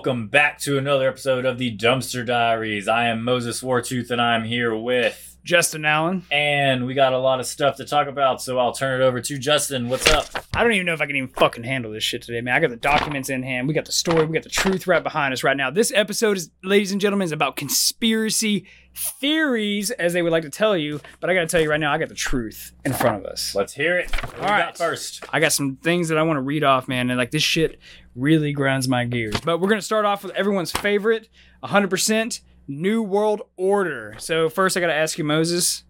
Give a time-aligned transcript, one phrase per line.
[0.00, 2.88] Welcome back to another episode of the Dumpster Diaries.
[2.88, 6.24] I am Moses Wartooth and I'm here with Justin Allen.
[6.32, 9.20] and we got a lot of stuff to talk about, so I'll turn it over
[9.20, 9.90] to Justin.
[9.90, 10.24] What's up?
[10.54, 12.54] I don't even know if I can even fucking handle this shit today, man.
[12.54, 13.68] I got the documents in hand.
[13.68, 14.24] We got the story.
[14.24, 15.70] We got the truth right behind us right now.
[15.70, 20.50] This episode is, ladies and gentlemen, is about conspiracy theories, as they would like to
[20.50, 21.00] tell you.
[21.20, 23.24] But I got to tell you right now, I got the truth in front of
[23.24, 23.54] us.
[23.54, 24.10] Let's hear it.
[24.10, 24.66] What we right.
[24.66, 25.24] got first?
[25.32, 27.78] I got some things that I want to read off, man, and like this shit
[28.14, 29.40] really grinds my gears.
[29.40, 31.28] But we're gonna start off with everyone's favorite,
[31.62, 34.14] 100% New World Order.
[34.18, 35.84] So first, I got to ask you, Moses,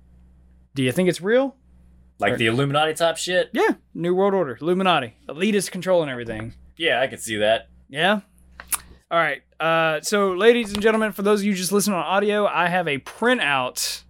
[0.75, 1.57] do you think it's real?
[2.19, 3.51] Like the Illuminati type shit?
[3.53, 6.53] Yeah, New World Order, Illuminati, elitist controlling everything.
[6.77, 7.69] Yeah, I could see that.
[7.89, 8.21] Yeah.
[9.11, 9.43] All right.
[9.61, 12.89] Uh, so, ladies and gentlemen, for those of you just listening on audio, I have
[12.89, 14.03] a printout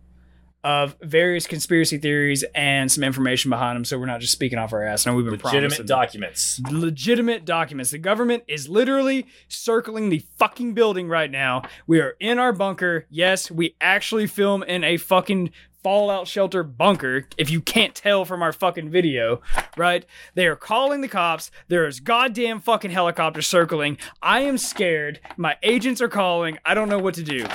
[0.63, 3.85] of various conspiracy theories and some information behind them.
[3.85, 5.07] So we're not just speaking off our ass.
[5.07, 6.61] No, we've been Legitimate documents.
[6.71, 7.91] legitimate documents.
[7.91, 11.63] The government is literally circling the fucking building right now.
[11.87, 13.07] We are in our bunker.
[13.09, 15.51] Yes, we actually film in a fucking
[15.83, 19.41] fallout shelter bunker if you can't tell from our fucking video
[19.77, 20.05] right?
[20.35, 21.51] They are calling the cops.
[21.69, 23.99] There's goddamn fucking helicopters circling.
[24.23, 25.21] I am scared.
[25.37, 26.59] My agents are calling.
[26.65, 27.47] I don't know what to do.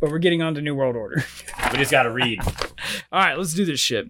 [0.00, 1.24] But we're getting on to new world order.
[1.72, 2.40] We just gotta read.
[2.42, 4.08] all right, let's do this shit.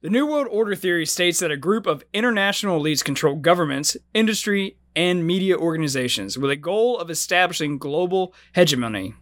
[0.00, 4.76] The New World Order theory states that a group of international elites control governments, industry,
[4.94, 9.14] and media organizations with a goal of establishing global hegemony.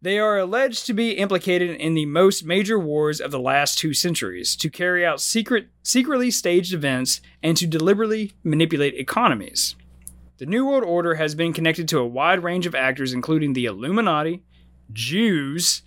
[0.00, 3.92] They are alleged to be implicated in the most major wars of the last two
[3.92, 9.74] centuries, to carry out secret, secretly staged events, and to deliberately manipulate economies.
[10.36, 13.64] The New World Order has been connected to a wide range of actors, including the
[13.64, 14.44] Illuminati,
[14.92, 15.82] Jews,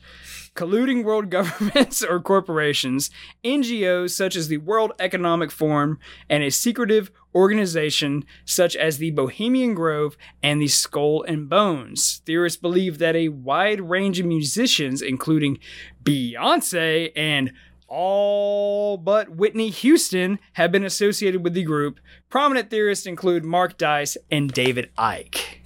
[0.55, 3.11] colluding world governments or corporations,
[3.45, 5.99] NGOs such as the World Economic Forum,
[6.29, 12.21] and a secretive organization such as the Bohemian Grove and the Skull and Bones.
[12.25, 15.59] Theorists believe that a wide range of musicians, including
[16.03, 17.51] Beyonce and
[17.87, 21.99] all but Whitney Houston, have been associated with the group.
[22.29, 25.57] Prominent theorists include Mark Dice and David Icke.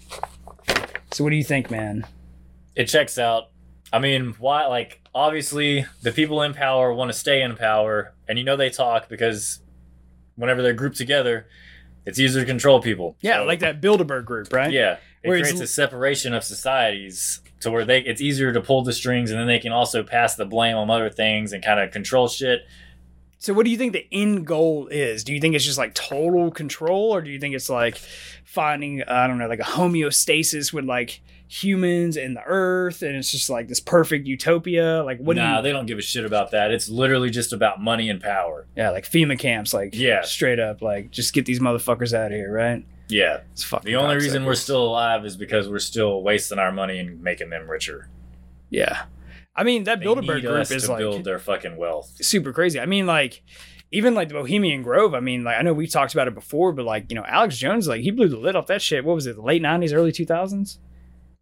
[1.12, 2.06] So, what do you think, man?
[2.76, 3.52] It checks out.
[3.94, 4.66] I mean, why?
[4.68, 8.70] Like, obviously, the people in power want to stay in power, and you know they
[8.70, 9.62] talk because
[10.36, 11.48] whenever they're grouped together,
[12.06, 13.16] it's easier to control people.
[13.22, 14.72] Yeah, So- like that Bilderberg group, right?
[14.72, 18.84] Yeah, it Where creates a separation of societies to where they it's easier to pull
[18.84, 21.80] the strings, and then they can also pass the blame on other things and kind
[21.80, 22.62] of control shit.
[23.40, 25.24] So, what do you think the end goal is?
[25.24, 27.98] Do you think it's just like total control, or do you think it's like
[28.44, 33.32] finding, I don't know, like a homeostasis with like humans and the earth and it's
[33.32, 35.04] just like this perfect utopia.
[35.04, 36.72] Like what nah, do you they don't give a shit about that.
[36.72, 38.68] It's literally just about money and power.
[38.76, 40.22] Yeah like fema camps like yeah.
[40.22, 42.86] straight up like just get these motherfuckers out of here right?
[43.08, 43.42] Yeah.
[43.52, 46.98] It's fucking the only reason we're still alive is because we're still wasting our money
[47.00, 48.10] and making them richer.
[48.70, 49.04] Yeah.
[49.56, 52.18] I mean that they bilderberg group is like build their fucking wealth.
[52.22, 52.80] super crazy.
[52.80, 53.44] I mean like
[53.92, 56.74] even like the Bohemian Grove, I mean, like I know we talked about it before,
[56.74, 59.06] but like you know, Alex Jones, like he blew the lid off that shit.
[59.06, 60.80] What was it, late '90s, early 2000s?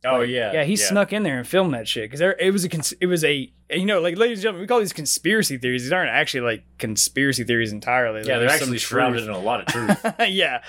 [0.06, 0.64] Oh like, yeah, yeah.
[0.64, 0.86] He yeah.
[0.86, 3.52] snuck in there and filmed that shit because it was a cons- it was a
[3.70, 5.84] you know like ladies and gentlemen we call these conspiracy theories.
[5.84, 8.22] These aren't actually like conspiracy theories entirely.
[8.28, 10.16] Yeah, like, they're actually shrouded in a lot of truth.
[10.28, 10.64] yeah,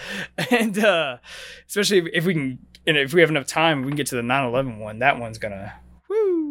[0.50, 1.18] and uh,
[1.66, 4.22] especially if, if we can if we have enough time, we can get to the
[4.22, 4.98] 9-11 one.
[4.98, 5.74] That one's gonna
[6.08, 6.43] woo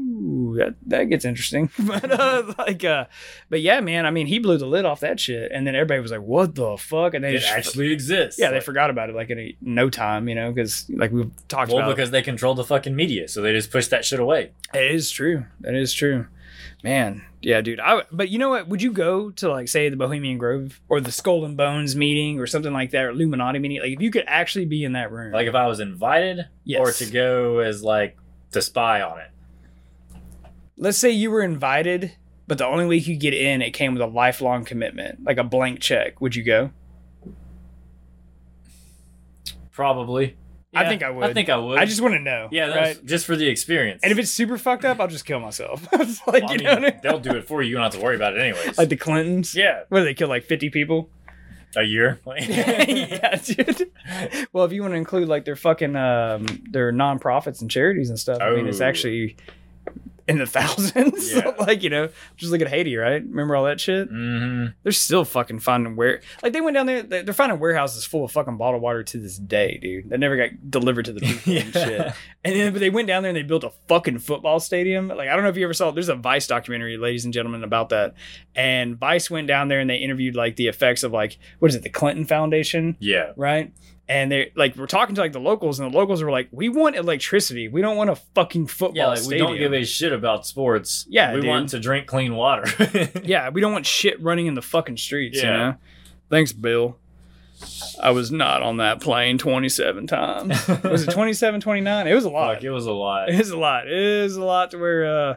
[0.58, 3.06] that, that gets interesting, but uh, like, uh,
[3.50, 4.06] but yeah, man.
[4.06, 6.56] I mean, he blew the lid off that shit, and then everybody was like, "What
[6.56, 8.40] the fuck?" And they it just, actually exists.
[8.40, 11.32] yeah, they forgot about it like in a, no time, you know, because like we've
[11.48, 11.96] talked well about.
[11.96, 14.52] because they control the fucking media, so they just push that shit away.
[14.74, 15.46] It is true.
[15.62, 16.28] That is true.
[16.84, 17.80] Man, yeah, dude.
[17.80, 18.68] I but you know what?
[18.68, 22.40] Would you go to like say the Bohemian Grove or the Skull and Bones meeting
[22.40, 23.80] or something like that, or Illuminati meeting?
[23.80, 26.80] Like if you could actually be in that room, Like if I was invited, Yes.
[26.82, 28.18] or to go as like
[28.52, 29.28] to spy on it.
[30.78, 32.14] Let's say you were invited,
[32.48, 35.38] but the only way you could get in, it came with a lifelong commitment, like
[35.38, 36.20] a blank check.
[36.22, 36.72] Would you go?
[39.72, 40.38] Probably.
[40.76, 41.24] I think I would.
[41.26, 41.78] I think I would.
[41.78, 42.48] I just want to know.
[42.52, 43.06] yeah, right.
[43.06, 44.02] just for the experience.
[44.04, 45.88] And if it's super fucked up, I'll just kill myself.
[46.26, 47.00] Like Well, you mean, know, I mean?
[47.04, 47.70] they'll do it for you.
[47.70, 48.78] You don't have to worry about it anyways.
[48.80, 49.54] like the Clintons.
[49.56, 51.10] yeah, What do they kill like fifty people?
[51.76, 52.20] a year.
[52.40, 53.92] yeah, dude.
[54.52, 58.18] Well, if you want to include like their fucking um their nonprofits and charities and
[58.20, 58.86] stuff, I mean, it's Oh.
[58.86, 59.36] actually
[60.28, 61.34] in the thousands.
[61.34, 61.52] Yeah.
[61.60, 63.22] like you know, just look at Haiti, right?
[63.24, 64.08] Remember all that shit?
[64.10, 67.02] hmm They're still fucking finding where like they went down there.
[67.04, 70.10] they- They're finding warehouses full of fucking bottled water to this day, dude.
[70.10, 72.14] That never got delivered to the people and shit.
[72.44, 75.08] And then but they went down there and they built a fucking football stadium.
[75.08, 75.92] Like I don't know if you ever saw.
[75.92, 78.14] There's a Vice documentary, ladies and gentlemen, about that.
[78.56, 81.76] And Vice went down there and they interviewed like the effects of like what is
[81.76, 83.32] it, the Clinton Foundation, Yeah.
[83.36, 83.72] right?
[84.10, 86.68] And they're like we're talking to like the locals, and the locals were like, "We
[86.68, 87.70] want electricity.
[87.70, 89.52] We don't want a fucking football Yeah, like stadium.
[89.52, 91.06] we don't give a shit about sports.
[91.10, 91.50] Yeah, we dude.
[91.50, 92.66] want to drink clean water.
[93.24, 95.38] yeah, we don't want shit running in the fucking streets.
[95.38, 95.58] You Yeah.
[95.58, 95.76] know.
[96.30, 96.98] Thanks, Bill.
[98.02, 100.68] I was not on that plane 27 times.
[100.84, 102.08] was it 27, 29?
[102.08, 102.56] It was a lot.
[102.56, 103.30] Fuck, it was a lot.
[103.30, 103.88] It is a lot.
[103.88, 105.36] It is a lot to where, uh,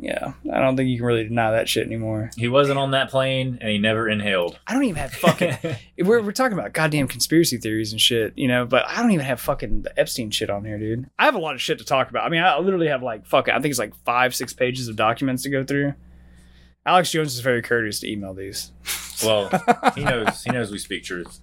[0.00, 2.30] yeah, I don't think you can really deny that shit anymore.
[2.36, 4.58] He wasn't on that plane, and he never inhaled.
[4.66, 5.56] I don't even have fucking.
[6.04, 9.26] we're, we're talking about goddamn conspiracy theories and shit, you know, but I don't even
[9.26, 11.10] have fucking the Epstein shit on here, dude.
[11.18, 12.24] I have a lot of shit to talk about.
[12.24, 14.94] I mean, I literally have like fucking, I think it's like five, six pages of
[14.94, 15.94] documents to go through.
[16.86, 18.72] Alex Jones is very courteous to email these.
[19.24, 19.50] well,
[19.94, 20.42] he knows.
[20.44, 21.40] He knows we speak truth.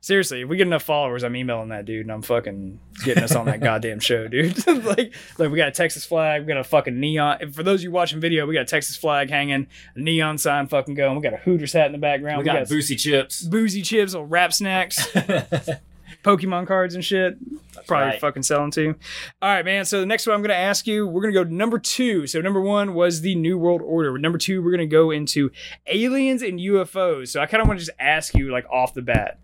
[0.00, 3.34] Seriously, if we get enough followers, I'm emailing that dude and I'm fucking getting us
[3.34, 4.66] on that goddamn show, dude.
[4.84, 7.38] like, like we got a Texas flag, we got a fucking neon.
[7.40, 10.38] and For those of you watching video, we got a Texas flag hanging, a neon
[10.38, 11.16] sign fucking going.
[11.16, 12.38] We got a Hooters hat in the background.
[12.38, 13.42] We got Boosie chips.
[13.42, 15.08] boozy chips, little wrap snacks,
[16.24, 17.38] Pokemon cards and shit.
[17.86, 18.20] Probably right.
[18.20, 18.96] fucking selling too.
[19.40, 19.84] All right, man.
[19.84, 21.78] So the next one I'm going to ask you, we're going to go to number
[21.78, 22.26] two.
[22.26, 24.16] So number one was the New World Order.
[24.18, 25.50] Number two, we're going to go into
[25.86, 27.28] aliens and UFOs.
[27.28, 29.38] So I kind of want to just ask you, like off the bat,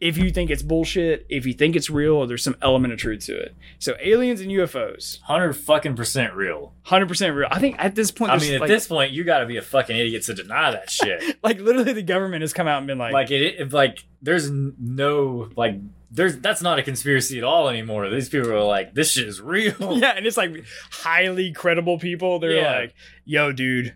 [0.00, 2.98] if you think it's bullshit, if you think it's real, or there's some element of
[2.98, 3.54] truth to it.
[3.78, 6.72] So aliens and UFOs, Hundred fucking percent real.
[6.84, 7.48] hundred percent real.
[7.50, 9.58] I think at this point, I mean, at like, this point, you got to be
[9.58, 11.36] a fucking idiot to deny that shit.
[11.42, 14.50] like literally, the government has come out and been like, like it, it, like there's
[14.50, 15.76] no like
[16.10, 18.08] there's that's not a conspiracy at all anymore.
[18.08, 19.74] These people are like, this shit is real.
[19.98, 22.38] yeah, and it's like highly credible people.
[22.38, 22.78] They're Yeah.
[22.80, 22.94] like,
[23.26, 23.94] "Yo, dude,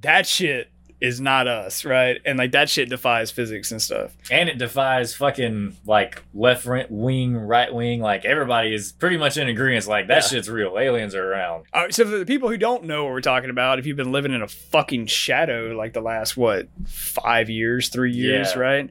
[0.00, 4.16] that shit is not us, right?" And like that shit defies physics and stuff.
[4.30, 8.00] and it defies fucking like left wing, right wing.
[8.00, 9.86] Like everybody is pretty much in agreement.
[9.86, 10.28] Like that Yeah.
[10.28, 10.78] shit's real.
[10.78, 11.64] Aliens are around.
[11.72, 13.96] All right, so for the people who don't know what we're talking about, if you've
[13.96, 18.60] been living in a fucking shadow like the last what five years, three years, Yeah.
[18.60, 18.90] right?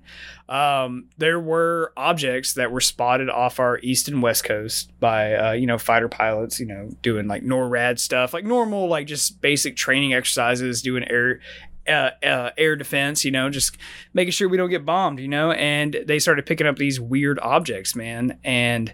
[0.50, 5.51] Um, there were objects that were spotted off our east and west coast by uh,
[5.51, 9.75] you know fighter pilots, you know, doing like NORAD stuff, like normal, like just basic
[9.75, 11.42] training exercises, doing air.
[11.88, 13.78] Uh, uh, air defense, you know, just
[14.13, 15.51] making sure we don't get bombed, you know.
[15.51, 18.39] And they started picking up these weird objects, man.
[18.44, 18.94] And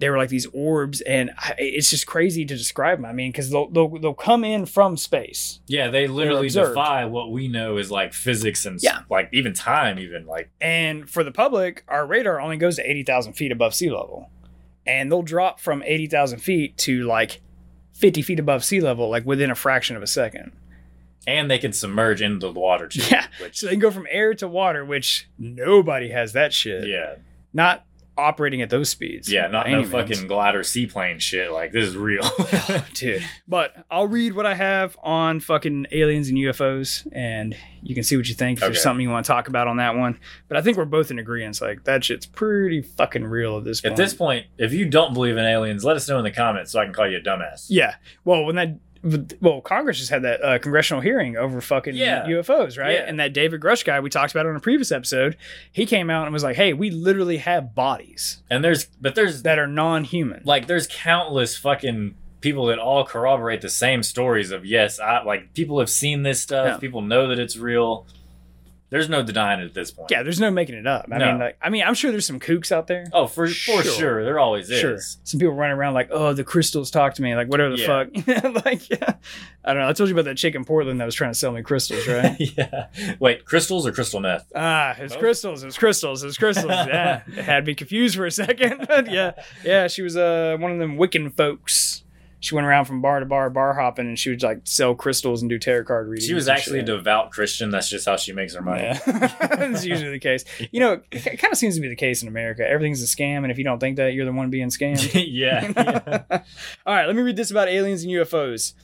[0.00, 3.04] they were like these orbs, and I, it's just crazy to describe them.
[3.06, 7.30] I mean, because they'll, they'll they'll come in from space, Yeah, they literally defy what
[7.30, 9.02] we know is like physics and Yeah.
[9.08, 9.98] like even time.
[10.00, 13.72] Even like and for the public, our radar only goes to eighty thousand feet above
[13.72, 14.30] sea level,
[14.84, 17.40] and they'll drop from eighty thousand feet to like
[17.92, 20.50] fifty feet above sea level, like within a fraction of a second.
[21.26, 23.02] And they can submerge into the water too.
[23.10, 26.86] Yeah, which so they can go from air to water, which nobody has that shit.
[26.86, 27.16] yeah,
[27.52, 27.84] not
[28.16, 29.28] operating at those speeds.
[29.32, 29.90] yeah, not no means.
[29.90, 31.50] fucking glider seaplane shit.
[31.50, 32.22] Like this is real.
[32.66, 33.22] Oh, dude.
[33.48, 38.16] But I'll read what I have on fucking aliens and UFOs, and you can see
[38.16, 38.70] what you think if Okay.
[38.72, 40.18] there's something you want to talk about on that one.
[40.48, 41.60] But I think we're both in agreement.
[41.60, 43.92] Like that shit's pretty fucking real at this point.
[43.92, 46.70] At this point, if you don't believe in aliens, let us know in the comments
[46.72, 47.66] so I can call you a dumbass.
[47.68, 47.96] yeah.
[48.24, 48.78] Well, when that.
[49.40, 52.24] Well, Congress just had that uh, congressional hearing over fucking Yeah.
[52.26, 52.94] UFOs, right?
[52.94, 53.04] Yeah.
[53.06, 55.36] And that David Grusch guy we talked about on a previous episode,
[55.70, 59.42] he came out and was like, "Hey, we literally have bodies And there's, but there's
[59.42, 64.64] that are non-human." like there's countless fucking people that all corroborate the same stories of
[64.66, 66.66] yes, I like people have seen this stuff.
[66.66, 66.76] Yeah.
[66.78, 68.06] People know that it's real.
[68.90, 70.10] There's no denying it at this point.
[70.12, 71.06] yeah, there's no making it up.
[71.10, 71.26] I No.
[71.26, 73.06] mean, like, I mean, I'm sure there's some kooks out there.
[73.12, 73.82] Oh, for Sure.
[73.82, 74.80] for sure, there always is.
[74.80, 74.98] Sure.
[75.24, 77.86] Some people running around like, oh, the crystals talk to me, like whatever the Yeah.
[78.44, 78.64] fuck.
[78.64, 79.14] like, yeah.
[79.64, 79.88] I don't know.
[79.88, 82.06] I told you about that chick in Portland that was trying to sell me crystals,
[82.06, 82.36] right?
[82.56, 82.86] yeah.
[83.18, 84.46] Wait, crystals or crystal meth?
[84.54, 85.20] ah, it was Both?
[85.20, 85.62] crystals.
[85.62, 86.22] It was crystals.
[86.22, 86.70] It was crystals.
[86.70, 87.22] yeah.
[87.26, 88.84] It had me confused for a second.
[88.86, 89.32] but yeah.
[89.64, 89.88] Yeah.
[89.88, 92.03] She was uh, one of them Wiccan folks.
[92.44, 95.40] She went around from bar to bar, bar hopping, and she would like sell crystals
[95.40, 96.26] and do tarot card readings.
[96.26, 97.70] She was actually a devout Christian.
[97.70, 98.82] That's just how she makes her money.
[98.82, 99.00] Yeah.
[99.74, 100.44] It's usually the case.
[100.70, 102.68] You know, it kind of seems to be the case in America.
[102.68, 105.10] Everything's a scam, and if you don't think that, you're the one being scammed.
[105.26, 105.72] yeah.
[105.74, 106.22] yeah.
[106.86, 108.74] All right, let me read this about aliens and UFOs.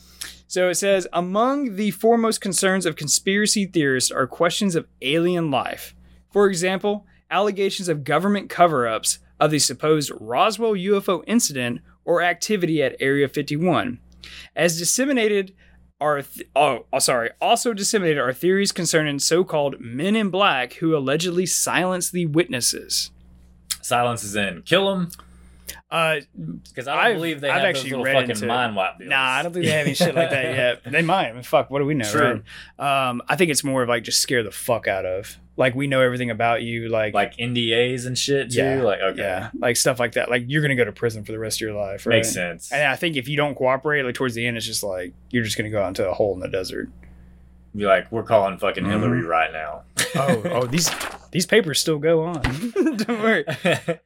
[0.49, 5.95] So it says Among the foremost concerns of conspiracy theorists are questions of alien life.
[6.31, 12.83] For example, allegations of government cover ups of the supposed Roswell UFO incident or activity
[12.83, 13.99] at Area 51.
[14.57, 15.54] As disseminated
[16.00, 20.97] are th- oh, oh, sorry, also disseminated are theories concerning so-called men in black who
[20.97, 23.11] allegedly silenced the witnesses.
[23.83, 24.62] Silence is in.
[24.62, 25.09] Kill them
[25.90, 26.21] Uh,
[26.69, 28.99] because I don't I've- believe they I've have actually those little read fucking mind wipe
[28.99, 29.11] deals.
[29.11, 30.45] Nah, I don't think they have any shit like that
[30.85, 30.85] yet.
[30.85, 31.28] They might.
[31.28, 32.11] I mean, fuck, what do we know?
[32.11, 32.42] True.
[32.78, 33.09] Right?
[33.11, 35.37] Um, I think it's more of like just scare the fuck out of.
[35.61, 36.88] Like we know everything about you.
[36.88, 38.57] Like, Like NDAs and shit too.
[38.57, 38.83] Yeah.
[38.83, 40.31] Like okay, yeah, like stuff like that.
[40.31, 42.07] Like you're gonna go to prison for the rest of your life.
[42.07, 42.17] Right?
[42.17, 42.73] makes sense.
[42.73, 45.45] And I think if you don't cooperate, like towards the end, it's just like you're
[45.45, 46.88] just gonna go out into a hole in the desert.
[47.75, 48.91] Be like, we're calling fucking Mhm.
[48.91, 49.83] Hillary right now.
[50.17, 50.91] oh, oh, these
[51.31, 52.43] these papers still go on.
[52.97, 53.45] Don't worry.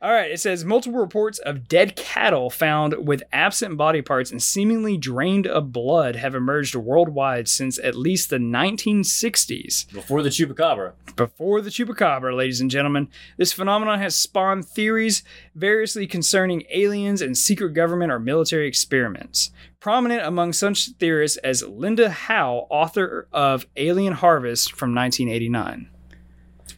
[0.03, 4.43] All right, it says multiple reports of dead cattle found with absent body parts and
[4.43, 9.91] seemingly drained of blood have emerged worldwide since at least the 1960s.
[9.93, 10.93] Before the chupacabra.
[11.17, 15.23] Before the chupacabra, ladies and gentlemen, this phenomenon has spawned theories
[15.55, 19.51] variously concerning aliens and secret government or military experiments.
[19.85, 25.91] Prominent among such theorists as Linda Howe, author of Alien Harvest from 1989.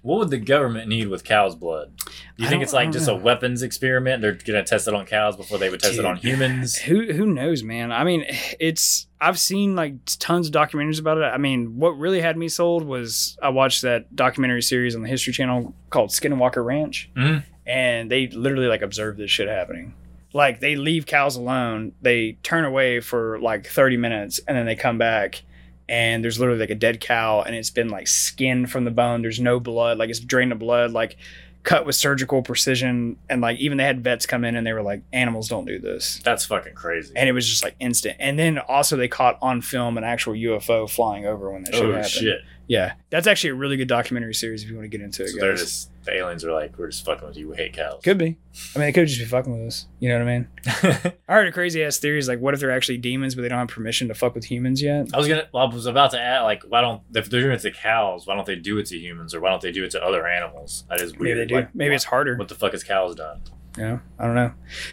[0.02, 1.92] What would the government need with cow's blood?
[1.98, 2.02] Do
[2.38, 3.14] you I think it's like just know.
[3.14, 4.22] a weapons experiment?
[4.22, 6.04] They're gonna test it on cows before they would test Dude.
[6.04, 6.74] it on humans.
[6.78, 7.92] Who who knows, man?
[7.92, 8.24] I mean,
[8.58, 11.22] it's I've seen like tons of documentaries about it.
[11.26, 15.08] I mean, what really had me sold was I watched that documentary series on the
[15.08, 17.44] History Channel called Skinwalker Ranch, Mhm.
[17.68, 19.94] and they literally like observed this shit happening.
[20.36, 24.76] Like they leave cows alone, they turn away for like thirty minutes, and then they
[24.76, 25.42] come back.
[25.88, 29.22] And there's literally like a dead cow, and it's been like skinned from the bone.
[29.22, 31.16] There's no blood, like it's drained of blood, like
[31.62, 33.16] cut with surgical precision.
[33.30, 35.78] And like even they had vets come in, and they were like, "Animals don't do
[35.78, 37.14] this." That's fucking crazy.
[37.16, 38.16] and it was just like instant.
[38.18, 41.78] And then also they caught on film an actual UFO flying over when that oh,
[41.78, 42.10] shit oh happened.
[42.10, 42.40] shit!
[42.68, 45.28] Yeah, that's actually a really good documentary series if you want to get into it.
[45.28, 45.60] So they're guys.
[45.62, 47.48] just the aliens are like, we're just fucking with you.
[47.50, 48.00] We hate cows.
[48.02, 48.36] Could be.
[48.74, 49.86] I mean, they could just be fucking with us.
[50.00, 50.48] You know what I mean?
[51.28, 53.58] I heard a crazy ass theories like, what if they're actually demons, but they don't
[53.60, 55.08] have permission to fuck with humans yet?
[55.14, 55.48] I was gonna.
[55.54, 58.34] I was about to add like, why don't if they're doing it to cows, why
[58.34, 60.84] don't they do it to humans, or why don't they do it to other animals?
[60.88, 61.54] That is Maybe they do.
[61.56, 62.36] Like, Maybe what- it's harder.
[62.36, 63.42] What the fuck has cows done?
[63.76, 64.52] Know, I don't know.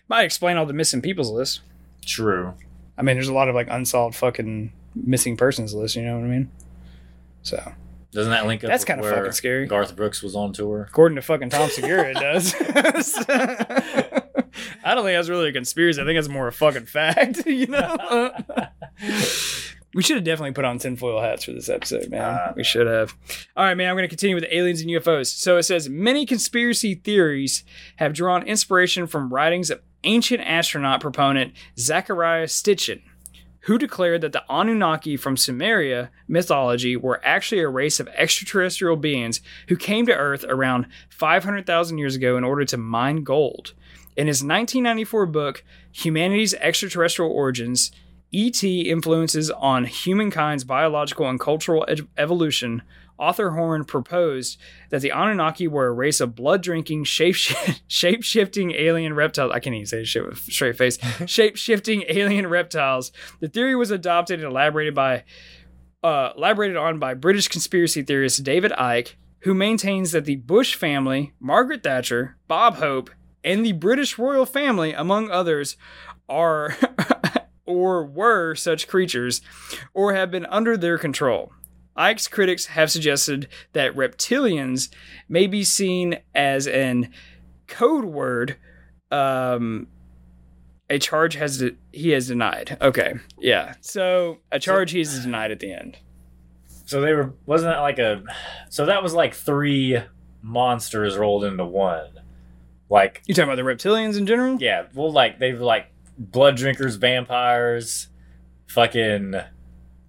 [0.09, 1.61] Might explain all the missing people's list.
[2.05, 2.53] True.
[2.97, 5.95] I mean, there's a lot of like unsolved fucking missing persons list.
[5.95, 6.51] You know what I mean?
[7.43, 7.73] So
[8.11, 8.69] Doesn't that link up?
[8.69, 9.67] that's kind of fucking scary.
[9.67, 10.87] Garth Brooks was on tour.
[10.89, 12.55] According to fucking Tom Segura, it does.
[14.85, 16.01] I don't think that's really a conspiracy.
[16.01, 17.43] I think it's more a fucking fact.
[17.53, 18.31] You know.
[19.93, 22.21] we should have definitely put on tinfoil hats for this episode, man.
[22.39, 22.53] Ah.
[22.55, 23.13] we should have.
[23.55, 23.89] All right, man.
[23.89, 25.27] I'm going to continue with aliens and UFOs.
[25.27, 27.63] So it says many conspiracy theories
[27.97, 33.01] have drawn inspiration from writings of ancient astronaut proponent Zecharia Sitchin
[33.63, 39.39] who declared that the Anunnaki from Sumeria mythology were actually a race of extraterrestrial beings
[39.69, 43.73] who came to Earth around 500,000 years ago in order to mine gold.
[44.17, 47.91] In his 1994 book, Humanity's Extraterrestrial Origins,
[48.31, 48.81] E.T.
[48.81, 52.81] Influences on Humankind's Biological and Cultural Ev- Evolution,
[53.23, 57.35] Arthur Horn proposed that the Anunnaki were a race of blood drinking, shape
[57.87, 59.51] shifting alien reptiles.
[59.53, 60.97] I can't even say shit with a straight face.
[61.25, 63.13] Shape shifting alien reptiles.
[63.39, 65.23] The theory was adopted and elaborated by
[66.03, 69.13] uh, elaborated on by British conspiracy theorist David Icke,
[69.43, 73.09] who maintains that the Bush family, Margaret Thatcher, Bob Hope,
[73.41, 75.77] and the British royal family, among others,
[76.27, 76.75] are
[77.65, 79.41] or were such creatures,
[79.93, 81.53] or have been under their control.
[81.97, 84.89] Icke's critics have suggested that reptilians
[85.29, 87.11] may be seen as an
[87.67, 88.57] code word
[89.11, 89.87] um,
[90.89, 92.77] a charge has de- he has denied.
[92.81, 93.75] Okay, yeah.
[93.81, 95.97] So a charge he has denied at the end.
[96.85, 98.23] So they were wasn't that like a
[98.69, 99.99] so that was like three
[100.41, 102.19] monsters rolled into one.
[102.89, 104.57] Like You talking about the reptilians in general?
[104.59, 108.07] yeah, well like they were like blood drinkers, vampires,
[108.67, 109.35] fucking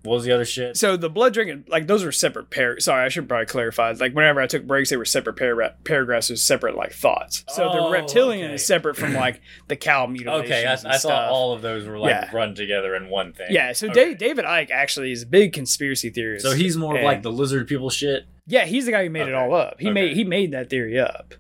[0.05, 0.77] what was the other shit?
[0.77, 2.79] So the blood drinking, like those were separate par.
[2.79, 3.93] Sorry, I should probably clarify.
[3.93, 7.45] Like whenever I took breaks, they were separate para- paragraphs with separate like thoughts.
[7.49, 8.55] So the Oh, reptilian okay.
[8.55, 10.51] is separate from like the cow mutilations.
[10.51, 12.31] Okay, I, and I thought all of those were like Yeah.
[12.37, 13.47] run together in one thing.
[13.51, 14.09] Yeah, so Okay.
[14.15, 16.45] Dave, David Icke actually is a big conspiracy theorist.
[16.45, 18.25] So he's more of And- like the lizard people shit.
[18.47, 19.77] Yeah, he's the guy who made it all up.
[19.81, 19.95] He Okay.
[19.95, 21.33] made he made that theory up,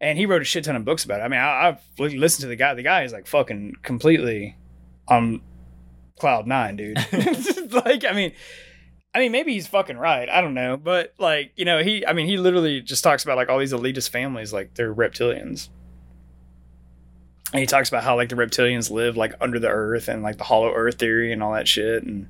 [0.00, 1.22] and he wrote a shit ton of books about it.
[1.22, 2.74] I mean, I, I've listened to the guy.
[2.74, 4.56] The guy is like fucking completely
[5.06, 5.42] on
[6.20, 6.96] cloud nine, dude.
[7.72, 8.32] like, I mean,
[9.14, 10.28] I mean, maybe he's fucking right.
[10.28, 12.06] I don't know, but like, you know, he.
[12.06, 15.68] I mean, he literally just talks about like all these elitist families, like they're reptilians.
[17.52, 20.38] And he talks about how like the reptilians live like under the earth and like
[20.38, 22.28] the hollow earth theory and all that shit and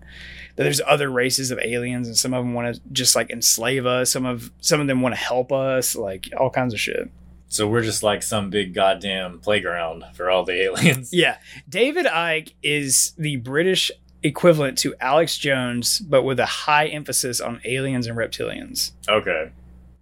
[0.56, 3.85] that there's other races of aliens and some of them want to just like enslave
[3.85, 7.11] us some of some of them want to help us like all kinds of shit
[7.52, 11.12] So we're just like some big goddamn playground for all the aliens.
[11.12, 11.38] yeah
[11.69, 13.90] david icke is the british
[14.23, 19.50] equivalent to alex jones but with a high emphasis on aliens and reptilians Okay.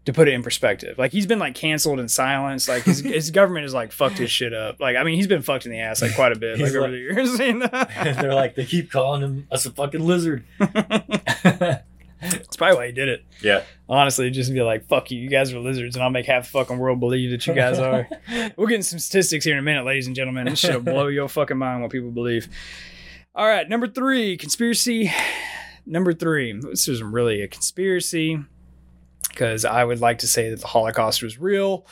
[0.04, 3.30] to put it in perspective like he's been like canceled and silenced like his, his
[3.30, 5.78] government has like fucked his shit up like i mean he's been fucked in the
[5.78, 7.68] ass like quite a bit like He's over like- the years you know?
[7.68, 10.44] They're like they keep calling him us a fucking lizard.
[12.20, 13.62] That's probably why he did it yeah.
[13.88, 16.50] honestly just be like fuck you you guys are lizards and i'll make half the
[16.50, 18.08] fucking world believe that you guys are
[18.56, 20.46] We'll get into some statistics here in a minute, ladies and gentlemen.
[20.46, 22.48] This shit'll blow your fucking mind what people believe.
[23.34, 25.12] All right, number three, conspiracy.
[25.86, 26.58] Number three.
[26.60, 28.38] This isn't really a conspiracy.
[29.30, 31.86] because I would like to say that the Holocaust was real.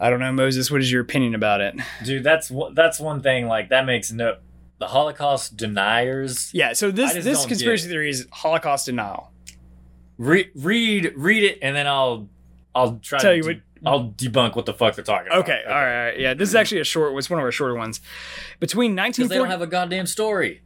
[0.00, 0.70] I don't know, Moses.
[0.70, 1.76] What is your opinion about it?
[2.04, 3.46] Dude, that's that's one thing.
[3.46, 4.38] Like that makes no
[4.78, 6.52] the Holocaust deniers.
[6.52, 6.72] Yeah.
[6.72, 9.31] So this this conspiracy theory is Holocaust denial.
[10.22, 12.28] Re- read read it, and then I'll
[12.74, 15.40] I'll try Tell to you de- what- I'll debunk what the fuck they're talking about.
[15.40, 16.18] Okay, all right, all right.
[16.18, 17.16] Yeah, this is actually a short.
[17.18, 18.00] It's one of our shorter ones.
[18.60, 20.62] Between Because they don't have a goddamn story.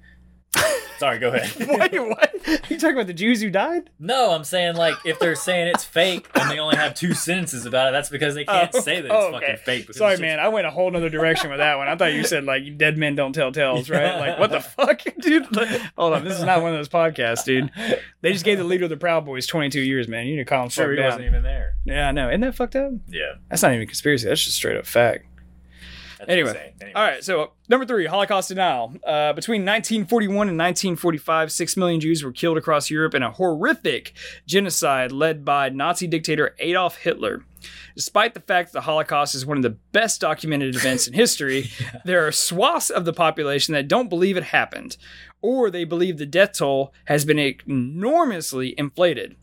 [0.99, 1.55] Sorry, go ahead.
[1.69, 2.33] Wait, what?
[2.71, 3.91] you talking about the Jews who died?
[3.99, 7.67] No, I'm saying like if they're saying it's fake and they only have two sentences
[7.67, 9.41] about it, that's because they can't Oh, say that it's oh, okay.
[9.41, 9.93] fucking fake.
[9.95, 10.41] Sorry, man.
[10.41, 11.89] I went a whole other direction with that one.
[11.89, 14.19] I thought you said like dead men don't tell tales, right?
[14.19, 15.55] Like what the fuck, dude?
[15.55, 17.71] Like, hold on, this is not one of those podcasts, dude.
[18.23, 20.27] They just gave the leader of the Proud Boys 22 years, man.
[20.27, 21.05] You need to calm Sure, fuck he down.
[21.07, 21.75] wasn't even there.
[21.85, 22.29] Yeah, I know.
[22.29, 22.93] Isn't that fucked up?
[23.09, 23.35] Yeah.
[23.51, 24.29] That's not even conspiracy.
[24.29, 25.27] That's just straight up fact.
[26.29, 26.75] Anyway.
[26.81, 26.93] anyway.
[26.95, 28.95] All right, so number three, Holocaust denial.
[29.05, 34.15] Uh, between 1941 and 1945, six million Jews were killed across Europe in a horrific
[34.47, 37.45] genocide led by Nazi dictator Adolf Hitler.
[37.95, 41.71] Despite the fact that the Holocaust is one of the best documented events in history,
[42.05, 44.97] there are swaths of the population that don't believe it happened,
[45.43, 49.37] or they believe the death toll has been enormously inflated.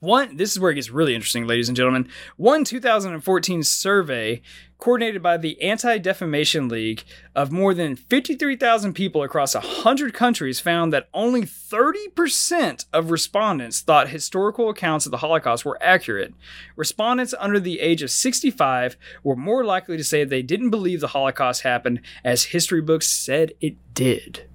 [0.00, 2.08] One, this is where it gets really interesting, ladies and gentlemen.
[2.36, 4.42] One 2014 survey
[4.78, 10.92] coordinated by the Anti Defamation League of more than 53,000 people across 100 countries found
[10.92, 16.34] that only 30% of respondents thought historical accounts of the Holocaust were accurate.
[16.76, 21.08] Respondents under the age of 65 were more likely to say they didn't believe the
[21.08, 24.48] Holocaust happened as history books said it did.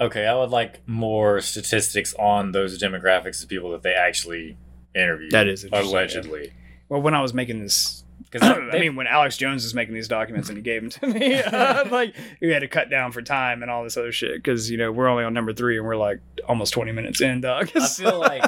[0.00, 4.56] Okay, I would like more statistics on those demographics of people that they actually
[4.94, 5.30] interviewed.
[5.32, 6.52] That is interesting, allegedly.
[6.88, 10.08] Well, when I was making this Because I mean, when Alex Jones was making these
[10.08, 13.20] documents and he gave them to me, uh, like we had to cut down for
[13.20, 15.86] time and all this other shit because you know we're only on number three and
[15.86, 17.70] we're like almost twenty minutes in, dog.
[17.74, 18.42] I feel like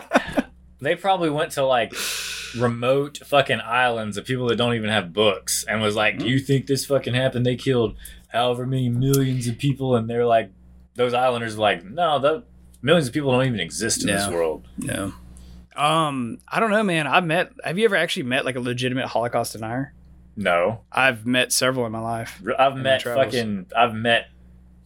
[0.80, 1.92] they probably went to like
[2.56, 6.38] remote fucking islands of people that don't even have books and was like, "Do you
[6.38, 7.44] think this fucking happened?
[7.44, 7.96] They killed
[8.28, 10.50] however many millions of people," and they're like,
[10.94, 12.44] those islanders are like, "No, the
[12.80, 14.32] millions of people don't even exist in this Yeah.
[14.32, 15.12] world." no.
[15.76, 17.06] Um, I don't know, man.
[17.06, 17.52] I've met.
[17.64, 19.92] Have you ever actually met like a legitimate Holocaust denier?
[20.36, 22.42] No, I've met several in my life.
[22.58, 24.28] I've met fucking, I've met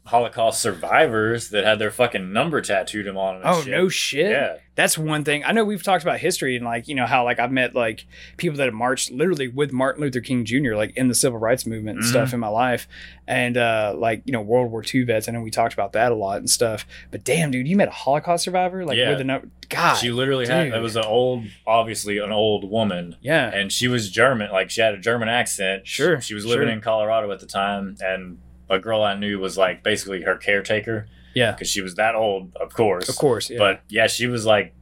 [0.09, 3.41] Holocaust survivors that had their fucking number tattooed them on.
[3.45, 3.71] Oh shit.
[3.71, 4.31] no shit.
[4.31, 5.45] Yeah, That's one thing.
[5.45, 8.07] I know we've talked about history and like, you know, how like I've met like
[8.37, 10.75] people that have marched literally with Martin Luther King Jr.
[10.75, 12.11] like in the civil rights movement and Mhm.
[12.11, 12.89] stuff in my life.
[13.27, 15.29] And uh like, you know, World War II vets.
[15.29, 16.87] I know we talked about that a lot and stuff.
[17.11, 18.85] But damn, dude, you met a Holocaust survivor?
[18.85, 19.11] Like Yeah.
[19.11, 19.49] with a number.
[19.69, 19.95] God.
[19.97, 20.65] she literally had.
[20.65, 20.75] dude.
[20.75, 23.17] It was an old, obviously an old woman.
[23.21, 23.51] yeah.
[23.55, 24.51] and she was German.
[24.51, 25.87] Like she had a German accent.
[25.87, 26.73] Sure, she was living sure.
[26.73, 28.39] in Colorado at the time, and
[28.71, 31.53] a girl I knew was like basically her caretaker Yeah.
[31.53, 33.09] because she was that old, of course.
[33.09, 33.49] Of course.
[33.51, 33.59] Yeah.
[33.59, 34.75] But yeah, she was like,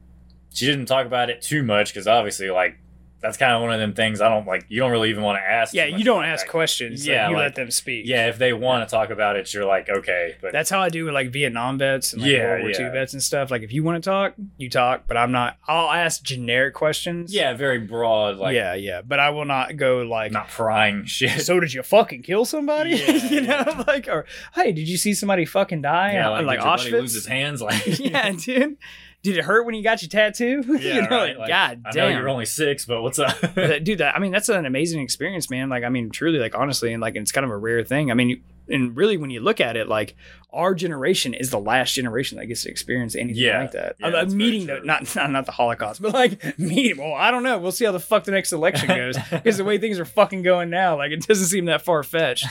[0.53, 2.77] she didn't talk about it too much because obviously, like,
[3.19, 4.65] that's kind of one of them things I don't like.
[4.69, 5.73] You don't really even want to ask.
[5.73, 6.51] yeah, you don't ask that.
[6.51, 7.05] questions.
[7.05, 7.13] Yeah.
[7.15, 8.05] Yeah, you like- let them speak.
[8.05, 10.89] Yeah, if they want to talk about it, you're like, okay, but That's how I
[10.89, 13.49] do with like Vietnam vets and like Yeah, World War II vets and stuff.
[13.49, 17.33] Like if you want to talk, you talk, but I'm not I'll ask generic questions.
[17.33, 19.01] yeah, very broad, like, yeah, yeah.
[19.01, 21.41] But I will not go like not prying shit.
[21.41, 22.91] so did you fucking kill somebody?
[22.91, 23.83] Yeah, you know, yeah.
[23.87, 26.13] like or hey, did you see somebody fucking die?
[26.13, 28.77] yeah, uh, like, like, like buddy lose his hands, like, yeah, dude.
[29.23, 30.63] Did it hurt when you got your tattoo?
[30.79, 31.37] yeah, you know, right?
[31.37, 32.11] like, God I damn.
[32.11, 33.35] know you're only six, but what's up?
[33.83, 36.93] Dude that i mean that's an amazing experience man like i mean truly like honestly
[36.93, 39.39] and like it's kind of a rare thing i mean you- and really when you
[39.39, 40.15] look at it like
[40.51, 43.61] our generation is the last generation that gets to experience anything Yeah.
[43.61, 46.97] like that Yeah, I'm, I'm meeting the not, not not the holocaust but like meeting
[46.97, 49.63] well i don't know we'll see how the fuck the next election goes because the
[49.63, 52.45] way things are fucking going now like it doesn't seem that far-fetched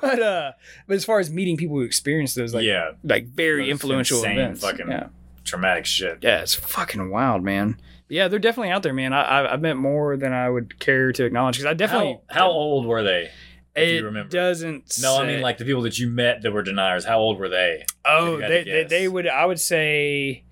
[0.00, 0.52] but uh
[0.86, 4.22] but as far as meeting people who experience those like yeah, like very Those influential
[4.24, 5.06] events fucking- yeah
[5.52, 6.18] traumatic shit.
[6.22, 7.80] yeah, it's fucking wild, man.
[8.08, 9.12] Yeah, they're definitely out there, man.
[9.12, 12.18] I, I, I've met more than I would care to acknowledge because I definitely.
[12.28, 13.30] how, how old were they?
[13.74, 14.28] if it you remember.
[14.30, 14.98] doesn't.
[15.00, 17.04] No, I mean like the people that you met that were deniers.
[17.06, 17.84] How old were they?
[18.04, 19.26] Oh, if you had they, they they would.
[19.26, 20.44] I would say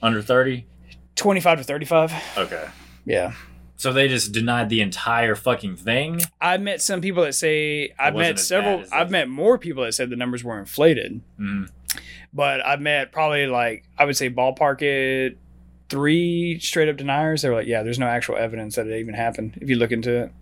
[0.00, 0.66] Under thirty?
[1.16, 2.12] twenty five to thirty five.
[2.38, 2.68] Okay.
[3.04, 3.34] Yeah,
[3.76, 6.20] So they just denied the entire fucking thing.
[6.40, 8.84] I've met some people that say I've met several.
[8.92, 11.70] I've met more people that said the numbers were inflated, Mm.
[12.36, 15.38] But I've met probably like I would say ballpark it
[15.88, 17.42] three straight up deniers.
[17.42, 20.24] They're like, yeah, there's no actual evidence that it even happened if you look into
[20.24, 20.32] it.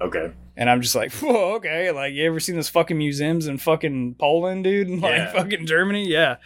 [0.00, 0.32] Okay.
[0.56, 1.90] And I'm just like, whoa, okay.
[1.90, 4.88] Like, you ever seen those fucking museums in fucking Poland, dude?
[4.88, 5.32] And like Yeah.
[5.32, 6.06] fucking Germany?
[6.08, 6.36] Yeah.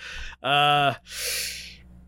[0.42, 0.94] Uh,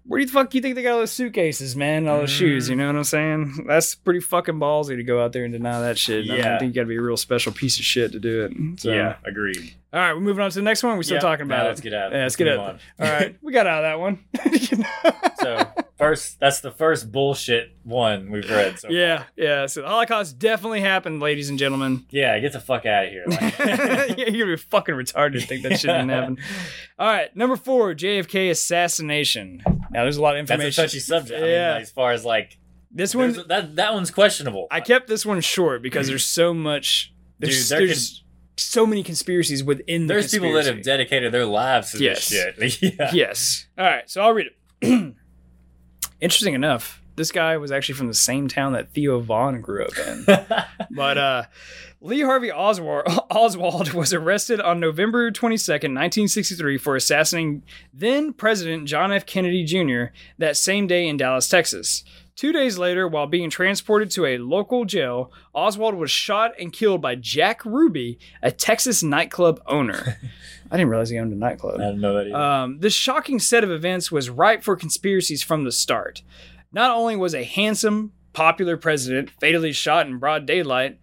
[0.06, 2.08] where do you fuck you think they got all those suitcases, man?
[2.08, 2.70] All those shoes, Mm.
[2.70, 3.64] you know what I'm saying?
[3.66, 6.24] That's pretty fucking ballsy to go out there and deny that shit.
[6.24, 6.34] Yeah.
[6.34, 6.58] I Yeah.
[6.58, 8.80] think you gotta be a real special piece of shit to do it.
[8.80, 9.74] So, Yeah, agreed.
[9.92, 10.96] All right, we're moving on to the next one.
[10.96, 11.20] We're still Yeah.
[11.20, 11.84] talking about let's it.
[11.84, 12.12] get out.
[12.12, 12.80] Yeah, let's get move out.
[13.00, 14.18] All right, we got out of that one.
[15.40, 15.56] So
[16.00, 16.40] first.
[16.40, 18.78] That's the first bullshit one we've read.
[18.80, 19.66] So Yeah, yeah.
[19.66, 22.06] So the Holocaust definitely happened, ladies and gentlemen.
[22.10, 22.38] yeah.
[22.40, 23.24] Get the fuck out of here.
[23.26, 26.38] Like, yeah, you're gonna be fucking retarded to think that shit didn't happen.
[26.98, 29.62] All right, number four, JFK assassination.
[29.90, 30.66] Now there's a lot of information.
[30.66, 31.42] That's a touchy subject.
[31.42, 31.64] I Yeah.
[31.66, 32.58] mean, like, as far as like
[32.90, 34.66] this one, that that one's questionable.
[34.70, 37.12] I kept this one short because there's so much.
[37.38, 38.24] There's, Dude, there there's
[38.56, 42.28] so many conspiracies within the There's people that have dedicated their lives to Yes.
[42.28, 42.82] this shit.
[42.98, 43.10] yeah.
[43.12, 43.66] Yes.
[43.78, 44.48] All right, so I'll read
[44.82, 45.14] it.
[46.20, 49.98] Interesting enough, this guy was actually from the same town that Theo Von grew up
[49.98, 50.26] in.
[50.92, 51.42] But uh,
[52.00, 57.62] Lee Harvey Oswald, Oswald was arrested on November 22nd, 1963, for assassinating
[57.94, 59.24] then President John F.
[59.24, 60.12] Kennedy Jr.
[60.38, 62.02] that same day in Dallas, Texas.
[62.35, 67.02] Two days later, while being transported to a local jail, Oswald was shot and killed
[67.02, 70.18] by Jack Ruby, a Texas nightclub owner.
[70.70, 71.80] I didn't realize he owned a nightclub.
[71.80, 72.37] I don't know that either.
[72.37, 76.22] Um, this shocking set of events was ripe for conspiracies from the start.
[76.72, 80.98] Not only was a handsome, popular president fatally shot in broad daylight,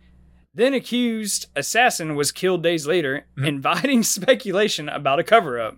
[0.54, 5.78] then accused assassin was killed days later, inviting speculation about a cover up.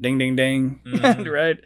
[0.00, 0.80] Ding, ding, ding.
[0.86, 1.30] Mhm.
[1.32, 1.58] right?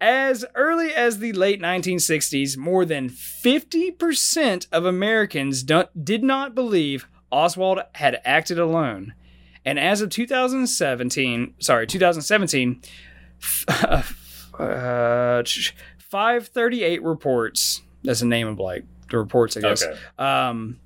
[0.00, 7.06] As early as the late 1960s, more than 50% of Americans don't, did not believe
[7.30, 9.14] Oswald had acted alone.
[9.66, 12.80] And as of 2017, sorry, 2017,
[13.68, 14.02] uh,
[15.98, 19.82] 538 reports, that's the name of like the reports, I guess.
[19.82, 19.98] okay.
[20.18, 20.78] Um,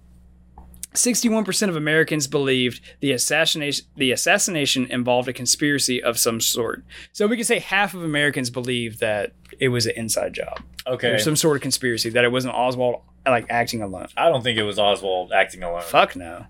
[0.95, 6.83] 61% of Americans believed the assassination the assassination involved a conspiracy of some sort.
[7.13, 11.11] So we can say half of Americans believe that it was an inside job Okay.
[11.11, 14.09] or some sort of conspiracy that it wasn't Oswald like acting alone.
[14.17, 15.83] I don't think it was Oswald acting alone.
[15.83, 16.47] Fuck no.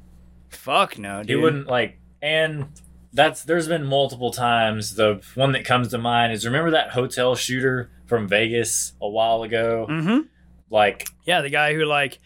[0.48, 1.28] Fuck no, dude.
[1.28, 2.66] He wouldn't like, and
[3.12, 4.94] that's there's been multiple times.
[4.94, 9.42] The one that comes to mind is remember that hotel shooter from Vegas a while
[9.42, 10.26] ago, Mhm.
[10.70, 12.18] like Yeah, the guy who like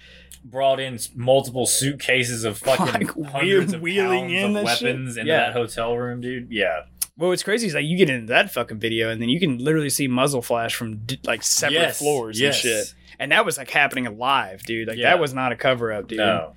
[0.44, 4.88] brought in multiple suitcases of fucking Like, hundreds of wheeling in of that shit?
[4.88, 5.38] weapons into Yeah.
[5.46, 6.48] that hotel room, dude.
[6.50, 6.82] Yeah,
[7.16, 9.56] well, what's crazy is like you get into that fucking video and then you can
[9.58, 12.56] literally see muzzle flash from d- like separate Yes, floors yes.
[12.56, 12.94] and shit.
[13.18, 14.88] And that was like happening live, dude.
[14.88, 15.10] Like Yeah.
[15.10, 16.18] that was not a cover up, dude.
[16.18, 16.52] no,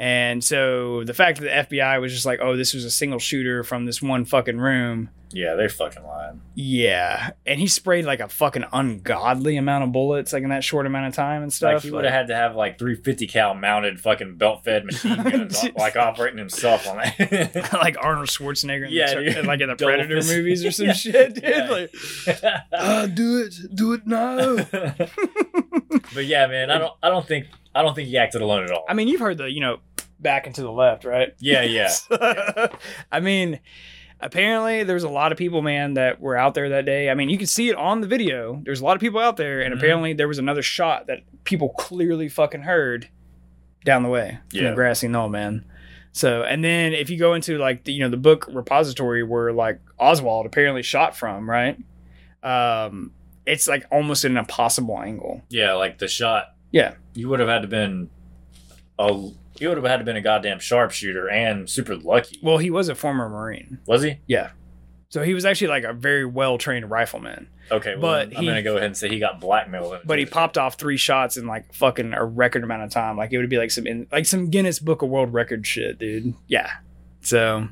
[0.00, 3.18] And so the fact that the FBI was just like, oh, this was a single
[3.18, 5.10] shooter from this one fucking room.
[5.32, 6.40] yeah, they're fucking lying.
[6.54, 7.30] Yeah.
[7.44, 11.08] And he sprayed like a fucking ungodly amount of bullets, like in that short amount
[11.08, 11.74] of time and stuff.
[11.74, 15.20] Like he would have had to have like 350 cal mounted fucking belt fed machine
[15.24, 17.68] guns, like operating himself on that.
[17.82, 20.30] like Arnold Schwarzenegger in Yeah, the, like in the Double Predator fist.
[20.32, 20.92] movies or some Yeah.
[20.92, 21.42] shit, dude.
[21.44, 21.70] Yeah.
[21.70, 21.90] Like,
[22.72, 23.54] ah, do it.
[23.74, 24.58] Do it now.
[26.14, 28.70] but yeah, man, I don't, I don't think, I don't think he acted alone at
[28.70, 28.84] all.
[28.88, 29.78] I mean, you've heard the, you know,
[30.20, 31.34] back and to the left, right?
[31.38, 31.88] yeah, yeah,
[33.12, 33.60] I mean,
[34.20, 37.08] apparently there's a lot of people, man, that were out there that day.
[37.10, 38.60] I mean, you can see it on the video.
[38.64, 39.78] There's a lot of people out there, and Mhm.
[39.78, 43.08] apparently there was another shot that people clearly fucking heard
[43.84, 44.70] down the way from Yeah.
[44.70, 45.64] the grassy knoll, man.
[46.12, 49.52] So, and then if you go into like the, you know the book repository where
[49.52, 51.78] like Oswald apparently shot from, right?
[52.42, 53.12] Um,
[53.46, 55.42] it's like almost an impossible angle.
[55.48, 55.74] yeah.
[55.74, 56.54] Like the shot.
[56.72, 56.94] Yeah.
[57.14, 58.10] you would have had to been
[58.98, 62.38] a, you would have had to been a goddamn sharpshooter and super lucky.
[62.42, 64.18] Well, he was a former Marine, Was he?
[64.26, 64.50] Yeah.
[65.10, 67.48] So he was actually like a very well trained rifleman.
[67.70, 70.00] Okay, well, But I'm he- gonna go ahead and say he got blackmailed.
[70.04, 73.16] but he popped off three shots in like fucking a record amount of time.
[73.16, 75.98] Like it would be like some in, like some Guinness Book of World Record shit,
[75.98, 76.34] dude.
[76.46, 76.70] Yeah.
[77.20, 77.68] So,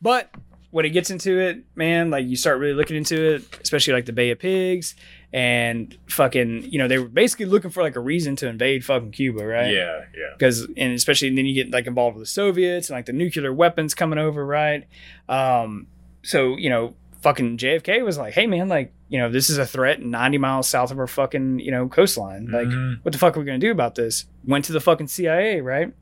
[0.00, 0.30] but
[0.74, 4.06] when it gets into it, man, like you start really looking into it, especially like
[4.06, 4.96] the Bay of Pigs
[5.32, 9.12] and fucking, you know, they were basically looking for like a reason to invade fucking
[9.12, 9.72] Cuba, right?
[9.72, 10.32] Yeah, yeah.
[10.36, 13.52] because and especially then you get like involved with the Soviets and like the nuclear
[13.52, 14.88] weapons coming over, right?
[15.28, 15.86] Um,
[16.24, 19.66] so you know, fucking JFK was like, hey man, like you know, this is a
[19.66, 22.48] threat 90 miles south of our fucking you know coastline.
[22.50, 22.98] Like, Mhm.
[23.02, 24.24] what the fuck are we gonna do about this?
[24.44, 25.92] Went to the fucking CIA, right?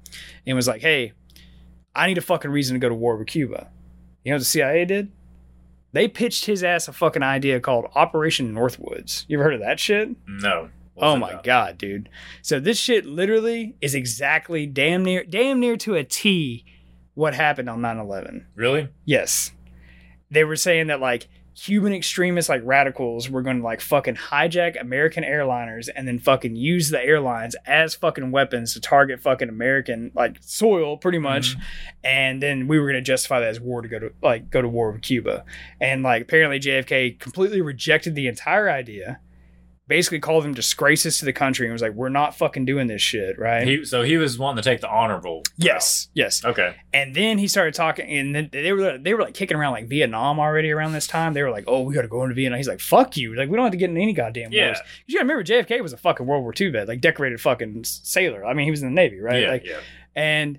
[0.46, 1.12] And was like, hey,
[1.94, 3.68] I need a fucking reason to go to war with Cuba.
[4.24, 5.10] You know what the CIA did?
[5.92, 9.24] They pitched his ass a fucking idea called Operation Northwoods.
[9.28, 10.10] You ever heard of that shit?
[10.26, 10.70] No.
[10.96, 12.08] Oh my god, dude.
[12.42, 16.64] So this shit literally is exactly damn near damn near to a T
[17.14, 18.44] what happened on 9/11.
[18.54, 18.88] Really?
[19.04, 19.52] Yes.
[20.30, 24.80] They were saying that like Cuban extremists like radicals were going to like fucking hijack
[24.80, 30.10] American airliners and then fucking use the airlines as fucking weapons to target fucking American
[30.14, 31.24] like soil pretty mm-hmm.
[31.24, 31.56] much.
[32.02, 34.62] And then we were going to justify that as war to go to like go
[34.62, 35.44] to war with Cuba.
[35.80, 39.20] And like apparently JFK completely rejected the entire idea
[39.92, 43.02] basically called them disgraces to the country and was like, "We're not fucking doing this
[43.02, 43.66] shit," right?
[43.68, 45.42] He, so he was wanting to take the honorable.
[45.58, 46.42] yes, yes.
[46.42, 46.74] Okay.
[46.94, 49.86] And then he started talking, and then they were they were like kicking around like
[49.88, 51.34] Vietnam already around this time.
[51.34, 53.50] They were like, "Oh, we got to go into Vietnam." He's like, "Fuck you!" Like
[53.50, 54.68] we don't have to get in any goddamn Yeah.
[54.68, 54.78] wars.
[55.06, 58.46] You gotta remember, JFK was a fucking World War II vet, like decorated fucking sailor.
[58.46, 59.42] I mean, he was in the Navy, right?
[59.42, 59.50] Yeah.
[59.50, 59.76] Like, yeah.
[60.16, 60.58] and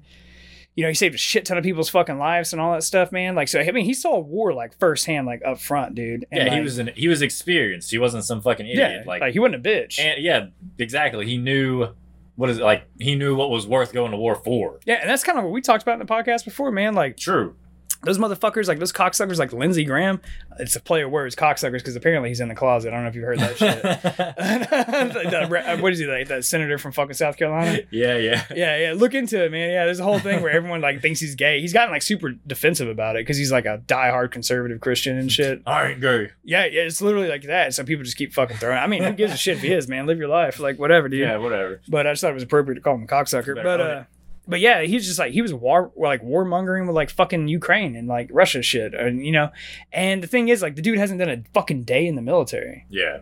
[0.75, 3.11] you know, he saved a shit ton of people's fucking lives and all that stuff,
[3.11, 3.35] man.
[3.35, 6.25] Like, so I mean, he saw war like firsthand, like up front, dude.
[6.31, 6.49] And, Yeah.
[6.49, 7.91] he like, was an, he was experienced.
[7.91, 9.07] He wasn't some fucking yeah, idiot.
[9.07, 9.99] like, like, he wasn't a bitch.
[9.99, 10.47] and yeah,
[10.79, 11.25] exactly.
[11.27, 11.89] He knew
[12.35, 12.85] what is it like.
[12.99, 14.79] He knew what was worth going to war for.
[14.85, 16.95] yeah, and that's kind of what we talked about in the podcast before, man.
[16.95, 17.55] Like True.
[18.03, 20.21] Those motherfuckers, like those cocksuckers, like Lindsey Graham.
[20.59, 22.89] It's a play of words, cocksuckers, because apparently he's in the closet.
[22.89, 23.81] I don't know if you've heard that shit.
[25.13, 25.29] The-
[25.75, 26.27] the- what is he like?
[26.27, 27.79] That senator from fucking South Carolina?
[27.91, 28.17] yeah.
[28.17, 28.43] Yeah.
[28.55, 28.93] Yeah, yeah.
[28.95, 29.69] Look into it, man.
[29.71, 31.59] Yeah, there's a whole thing where everyone like thinks he's gay.
[31.61, 35.31] He's gotten like super defensive about it because he's like a diehard conservative Christian and
[35.31, 35.61] shit.
[35.65, 36.31] I ain't gay.
[36.43, 36.81] Yeah, yeah.
[36.81, 37.73] It's literally like that.
[37.73, 38.77] So people just keep fucking throwing.
[38.77, 40.05] I mean, who gives a shit if he is, man?
[40.05, 41.21] Live your life, like whatever, dude.
[41.21, 41.37] Yeah.
[41.37, 41.81] Whatever.
[41.87, 43.55] But I just thought it was appropriate to call him a cocksucker.
[43.55, 44.03] Better But uh,
[44.47, 48.07] but yeah, he's just like he was war like warmongering with like fucking Ukraine and
[48.07, 49.49] like Russia shit, and you know.
[49.91, 52.85] And the thing is, like the dude hasn't done a fucking day in the military.
[52.89, 53.19] Yeah.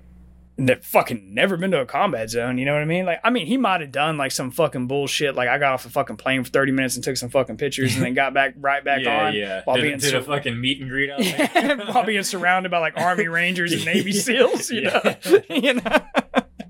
[0.58, 2.58] that fucking never been to a combat zone.
[2.60, 3.06] You know what I mean?
[3.06, 5.34] Like, I mean, he might have done like some fucking bullshit.
[5.34, 7.96] Like, I got off a fucking plane for thirty minutes and took some fucking pictures,
[7.96, 9.26] and then got back right back yeah.
[9.28, 9.62] on Yeah.
[9.66, 11.78] while did, being did sur- a fucking meet and greet out there.
[11.94, 14.12] while being surrounded by like Army Rangers and Navy.
[14.12, 14.70] SEAls.
[14.70, 15.98] You know, you know.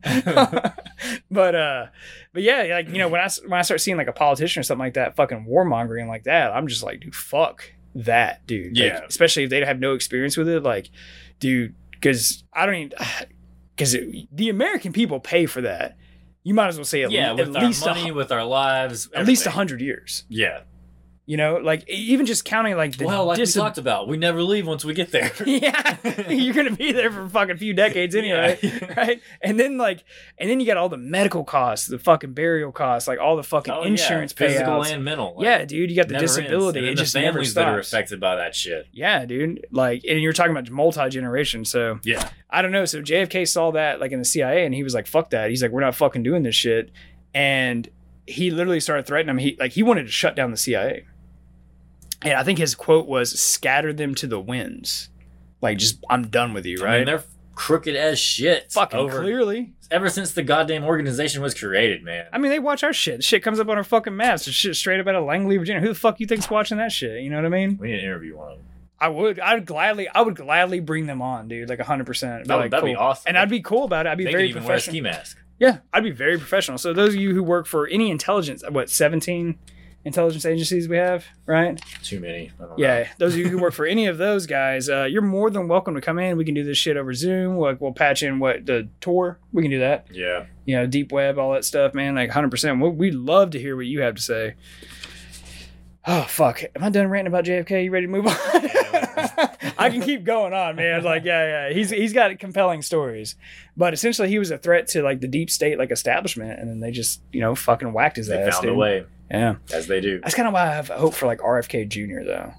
[1.31, 1.85] but uh,
[2.33, 4.63] but yeah, like you know, when I when I start seeing like a politician or
[4.63, 7.63] something like that, fucking warmongering like that, I'm just like, dude, fuck
[7.95, 8.77] that, dude.
[8.77, 9.01] Like, Yeah.
[9.07, 10.89] especially if they have no experience with it, like,
[11.39, 12.97] dude, because I don't even
[13.75, 13.95] because
[14.31, 15.97] the American people pay for that.
[16.43, 17.31] You might as well say at, yeah.
[17.31, 20.23] le- With at our least money, hu- with our lives, at least a hundred years.
[20.27, 20.61] Yeah.
[21.31, 24.17] You know, like even just counting like the well, like dis- we talked about, we
[24.17, 25.31] never leave once we get there.
[25.45, 25.95] yeah,
[26.29, 28.93] you're gonna be there for a fucking few decades anyway, Yeah.
[28.97, 29.21] right?
[29.41, 30.03] And then like,
[30.37, 33.43] and then you got all the medical costs, the fucking burial costs, like all the
[33.43, 34.91] fucking Oh, yeah, insurance physical payouts.
[34.93, 35.35] and mental.
[35.37, 36.35] like, yeah, dude, you got the ends.
[36.35, 36.79] disability.
[36.79, 38.87] And then It the just never families that are affected by that shit.
[38.91, 39.65] Yeah, dude.
[39.71, 41.63] Like, and you're talking about multi generation.
[41.63, 42.27] So Yeah.
[42.49, 42.83] I don't know.
[42.83, 45.61] So JFK saw that like in the CIA, and he was like, "Fuck that." He's
[45.63, 46.91] like, "We're not fucking doing this shit,"
[47.33, 47.89] and
[48.27, 49.39] he literally started threatening him.
[49.39, 51.05] He like he wanted to shut down the CIA,
[52.23, 55.09] and I think his quote was, "Scatter them to the winds."
[55.61, 56.97] Like, just I'm done with you, I right?
[56.97, 57.23] mean, they're
[57.55, 58.71] crooked as shit.
[58.71, 59.73] fucking over clearly.
[59.91, 62.25] ever since the goddamn organization was created, man.
[62.33, 63.17] I mean, they watch our shit.
[63.17, 64.47] The shit comes up on our fucking maps.
[64.47, 65.81] It's shit straight up out of Langley, Virginia.
[65.81, 67.21] Who the fuck you think's watching that shit?
[67.21, 67.77] You know what I mean?
[67.79, 68.65] we need to interview one of them.
[68.99, 69.39] I would.
[69.39, 70.07] I would gladly.
[70.09, 71.69] I would gladly bring them on, dude.
[71.69, 72.47] Like hundred percent.
[72.47, 73.23] That would- that'd be awesome.
[73.29, 74.09] And I'd be cool about it.
[74.09, 74.93] I'd be They could very even wear a professional.
[74.93, 75.37] ski mask.
[75.59, 76.77] Yeah, I'd be very professional.
[76.79, 79.57] So those of you who work for any intelligence, what seventeen
[80.03, 81.79] intelligence agencies we have, right?
[82.03, 82.51] Too many.
[82.57, 82.75] I don't know.
[82.77, 85.67] Yeah, those of you who work for any of those guys, uh, you're more than
[85.67, 86.37] welcome to come in.
[86.37, 87.57] We can do this shit over Zoom.
[87.57, 89.39] Like we'll patch in what the tour.
[89.53, 90.07] We can do that.
[90.11, 90.45] Yeah.
[90.65, 92.15] You know, deep web, all that stuff, man.
[92.15, 92.79] Like hundred percent.
[92.79, 94.55] We'd love to hear what you have to say.
[96.05, 96.63] Oh fuck!
[96.75, 97.85] Am I done ranting about JFK?
[97.85, 98.33] You ready to move on?
[99.77, 101.03] I can keep going on, man.
[101.03, 101.73] Like, yeah, yeah.
[101.73, 103.35] He's he's got compelling stories,
[103.77, 106.79] but essentially, he was a threat to like the deep state like establishment, and then
[106.79, 108.53] they just you know fucking whacked his They ass.
[108.55, 108.73] found dude.
[108.73, 110.19] a way, Yeah, as they do.
[110.21, 112.25] that's kind of why I have hope for like RFK Jr.
[112.25, 112.53] though,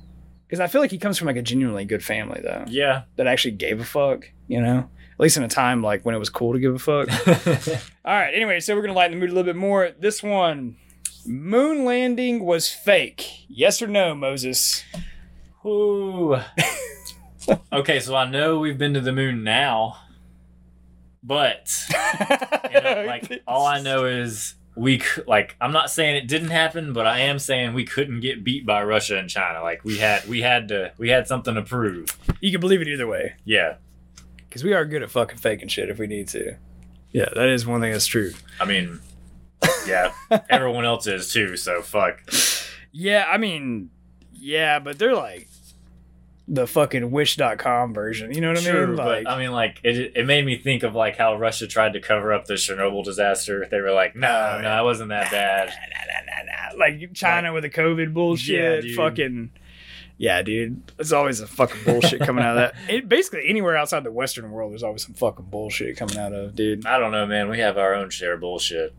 [0.46, 3.02] because I feel like he comes from like a genuinely good family though Yeah.
[3.16, 4.30] that actually gave a fuck.
[4.48, 6.78] You know, at least in a time like when it was cool to give a
[6.78, 7.08] fuck.
[8.04, 8.32] All right.
[8.34, 9.90] Anyway, so we're gonna lighten the mood a little bit more.
[9.98, 10.76] This one,
[11.26, 13.44] moon landing was fake.
[13.48, 14.84] Yes or no, Moses?
[15.64, 16.36] Ooh.
[17.72, 19.96] okay, so I know we've been to the moon now,
[21.22, 21.70] but
[22.72, 26.92] you know, like all I know is we like I'm not saying it didn't happen,
[26.92, 29.62] but I am saying we couldn't get beat by Russia and China.
[29.62, 32.16] Like we had we had to we had something to prove.
[32.40, 33.76] you can believe it either way, Yeah.
[34.48, 36.56] because we are good at fucking faking shit if we need to.
[37.12, 38.32] Yeah, that is one thing that's true.
[38.58, 39.00] I mean,
[39.86, 40.12] yeah,
[40.50, 41.56] everyone else is too.
[41.56, 42.20] So fuck.
[42.92, 43.90] Yeah, I mean,
[44.32, 45.48] yeah, but they're like
[46.48, 48.32] the fucking wish.com version.
[48.34, 48.96] You know what I mean?
[48.96, 50.12] Like, but I mean, like it.
[50.16, 53.66] It made me think of like how Russia tried to cover up the Chernobyl disaster.
[53.70, 54.80] They were like, "No, Oh, no, yeah.
[54.80, 56.78] it wasn't that bad." nah, nah, nah, nah.
[56.78, 58.82] like China with the COVID bullshit.
[58.82, 58.96] dude.
[58.96, 59.50] fucking.
[60.18, 60.86] Yeah, dude.
[60.96, 62.74] There's always a fucking bullshit coming out of that.
[62.88, 66.54] It, basically, anywhere outside the Western world, there's always some fucking bullshit coming out of,
[66.54, 66.86] dude.
[66.86, 67.48] I don't know, man.
[67.48, 68.94] We have our own share of bullshit.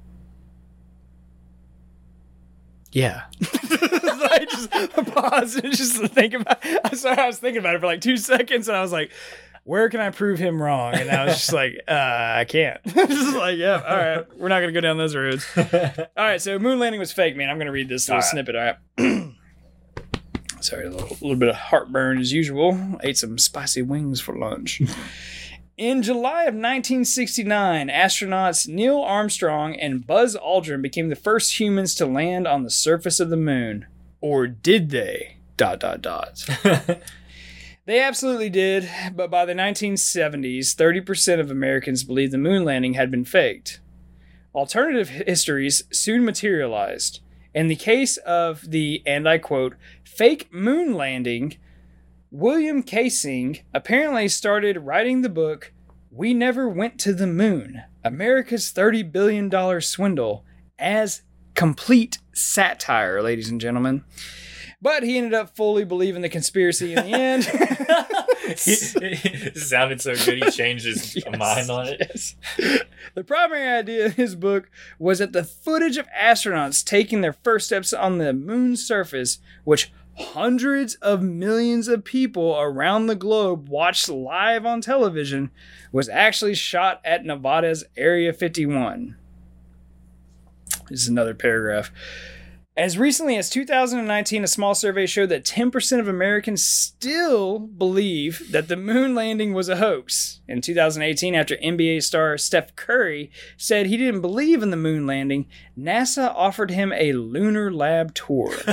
[2.94, 3.24] Yeah.
[3.42, 4.72] I just
[5.14, 6.60] pause and just think about.
[6.64, 9.12] I sorry, I was thinking about it for like two seconds, and I was like,
[9.64, 13.36] "Where can I prove him wrong?" And I was just like, uh, "I can't." just
[13.36, 15.46] like, yeah, all right, we're not gonna go down those roads.
[15.58, 15.66] All
[16.18, 17.50] right, so moon landing was fake, man.
[17.50, 18.56] I'm gonna read this little All snippet.
[18.56, 19.34] All right.
[20.62, 22.98] Sorry, a little, little bit of heartburn as usual.
[23.04, 24.82] Ate some spicy wings for lunch.
[25.78, 32.06] In July of 1969, astronauts Neil Armstrong and Buzz Aldrin became the first humans to
[32.06, 33.88] land on the surface of the moon.
[34.22, 35.38] Or did they?
[35.58, 36.46] Dot dot dot.
[37.86, 43.12] They absolutely did, but by the 1970s, 30% of Americans believed the moon landing had
[43.12, 43.82] been faked.
[44.56, 47.20] Alternative histories soon materialized.
[47.54, 51.58] In the case of the, and I quote, fake moon landing,
[52.38, 55.72] William Kaysing apparently started writing the book
[56.10, 60.44] We Never Went to the Moon America's $30 Billion Swindle
[60.80, 61.22] as
[61.54, 64.04] complete satire, ladies and gentlemen.
[64.82, 67.48] But he ended up fully believing the conspiracy in the end.
[67.52, 71.98] it sounded so good he changed his Yes, mind on it.
[72.02, 72.36] yes.
[73.14, 77.68] The primary idea in his book was that the footage of astronauts taking their first
[77.68, 84.10] steps on the moon's surface, which hundreds of millions of people around the globe watched
[84.10, 85.52] live on television,
[85.92, 89.16] was actually shot at Nevada's Area 51.
[90.90, 91.92] This is another paragraph.
[92.76, 98.68] As recently as 2019, a small survey showed that 10% of Americans still believe that
[98.68, 100.42] the moon landing was a hoax.
[100.48, 105.46] In 2018, after NBA star Steph Curry said he didn't believe in the moon landing,
[105.78, 108.52] NASA offered him a lunar lab tour.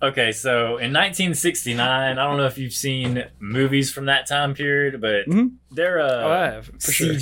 [0.00, 5.00] Okay, so in 1969, I don't know if you've seen movies from that time period,
[5.00, 5.54] but Mhm.
[5.72, 7.14] their uh, Oh, have, for sure.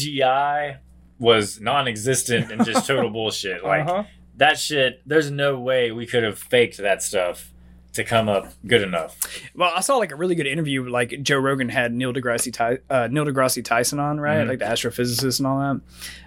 [1.19, 3.65] Was non-existent and just total bullshit.
[3.65, 4.05] Like Uh-huh.
[4.37, 5.01] that shit.
[5.07, 7.53] There's no way we could have faked that stuff
[7.95, 9.17] to come up good enough.
[9.55, 10.87] Well, I saw like a really good interview.
[10.87, 14.45] Like Joe Rogan had Neil deGrasse, Ty- uh, Neil deGrasse Tyson on, right?
[14.45, 14.49] Mhm.
[14.49, 15.81] Like the astrophysicist and all that.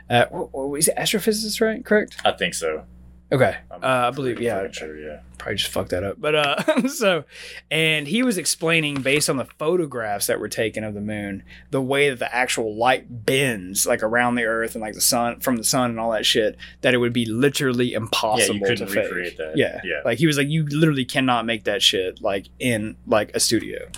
[0.10, 1.86] Uh, what, what, is it astrophysicist, right?
[1.86, 2.18] Correct.
[2.26, 2.86] I think so.
[3.32, 3.56] Okay.
[3.72, 4.72] Uh, I believe, yeah.
[4.72, 5.20] sure, yeah.
[5.38, 6.20] probably just fucked that up.
[6.20, 7.26] But uh so
[7.70, 11.82] and he was explaining based on the photographs that were taken of the moon, the
[11.82, 15.58] way that the actual light bends like around the earth and like the sun from
[15.58, 19.04] the sun and all that shit, that it would be literally impossible couldn't to fake.
[19.06, 19.54] recreate that.
[19.56, 19.80] Yeah.
[19.84, 20.02] Yeah.
[20.04, 23.90] Like he was like you literally cannot make that shit like in like a studio.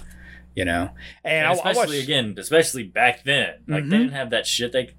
[0.53, 0.89] You know?
[1.23, 3.89] And, And I, I especially watched, again, especially back then, like Mhm.
[3.89, 4.73] they didn't have that shit.
[4.73, 4.89] They,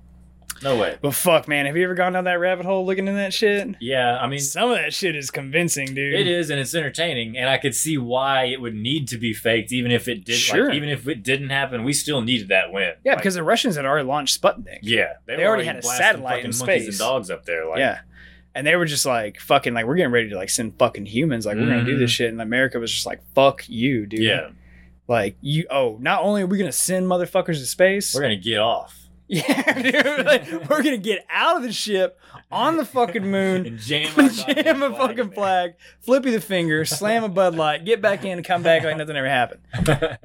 [0.62, 0.98] no way.
[1.00, 3.76] But fuck man, have you ever gone down that rabbit hole looking in that shit?
[3.80, 6.14] Yeah, I mean, Some of that shit is convincing, dude.
[6.14, 9.32] It is, and it's entertaining, and I could see why it would need to be
[9.32, 10.36] faked, even if it did.
[10.36, 10.66] Sure.
[10.66, 12.94] Like, even if it didn't happen, we still needed that win.
[13.04, 14.80] Yeah, Like, because the Russians had already launched Sputnik.
[14.82, 16.88] yeah, they, they were already had a satellite in space.
[16.88, 17.68] and dogs up there.
[17.68, 18.00] Like, yeah.
[18.54, 21.46] And they were just like fucking like we're getting ready to like send fucking humans
[21.46, 22.24] like we're gonna do this mm-hmm.
[22.24, 24.50] shit and America was just like fuck you dude yeah,
[25.08, 28.58] like you oh not only are we gonna send motherfuckers to space we're gonna get
[28.58, 32.18] off yeah dude like, we're gonna get out of the ship
[32.50, 35.34] on the fucking moon and jam, our jam a fucking in there.
[35.34, 38.96] flag flippy the finger slam a Bud Light get back in and come back like
[38.96, 39.60] nothing ever happened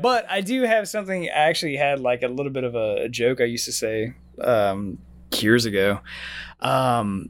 [0.02, 3.10] but I do have something I actually had like a little bit of a, a
[3.10, 5.00] joke I used to say um,
[5.42, 6.00] years ago.
[6.60, 7.30] Um,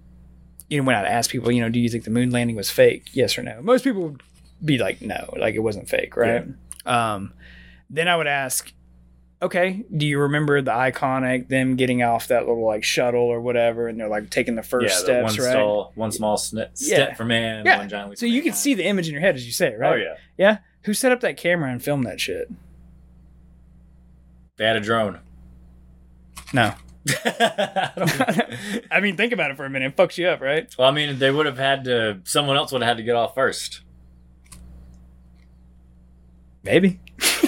[0.70, 2.70] you know, when I'd ask people, you know, do you think the moon landing was
[2.70, 3.10] fake?
[3.14, 3.62] Yes or no?
[3.62, 4.24] Most people would
[4.64, 6.46] be like, no, like it wasn't fake, right?
[6.86, 7.34] Um,
[7.90, 8.72] then I would ask,
[9.42, 13.88] okay, do you remember the iconic them getting off that little like shuttle or whatever,
[13.88, 15.52] and they're like taking the first yeah, steps, one right?
[15.52, 16.66] stall, one small Yeah.
[16.74, 17.78] step for man, Yeah.
[17.78, 19.68] one giant leap So you can see the image in your head as you say
[19.74, 19.94] it, right?
[19.94, 20.58] Oh yeah, Yeah.
[20.84, 22.50] Who set up that camera and filmed that shit?
[24.58, 25.20] they had a drone.
[26.54, 26.74] No.
[27.10, 29.94] I I mean, think about it for a minute.
[29.94, 30.74] It fucks you up, right?
[30.80, 32.20] well, I mean, they would have had to.
[32.24, 33.82] Someone else would have had to get off first.
[36.64, 37.00] Maybe.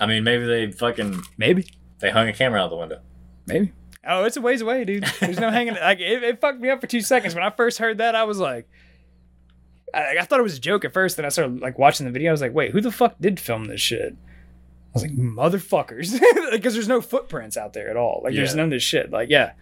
[0.00, 1.66] I mean, maybe they fucking Maybe.
[2.00, 3.00] they hung a camera out the window.
[3.46, 3.72] Maybe.
[4.06, 5.04] Oh, it's a ways away, dude.
[5.20, 5.74] There's no hanging.
[5.74, 8.14] Like it, it fucked me up for two seconds when I first heard that.
[8.14, 8.68] I was like,
[9.92, 11.16] I, I thought it was a joke at first.
[11.16, 12.30] Then I started like watching the video.
[12.30, 14.14] I was like, wait, who the fuck did film this shit?
[14.14, 16.18] I was like, motherfuckers,
[16.52, 18.20] because there's no footprints out there at all.
[18.24, 19.10] Like there's none of this shit.
[19.10, 19.52] Like yeah,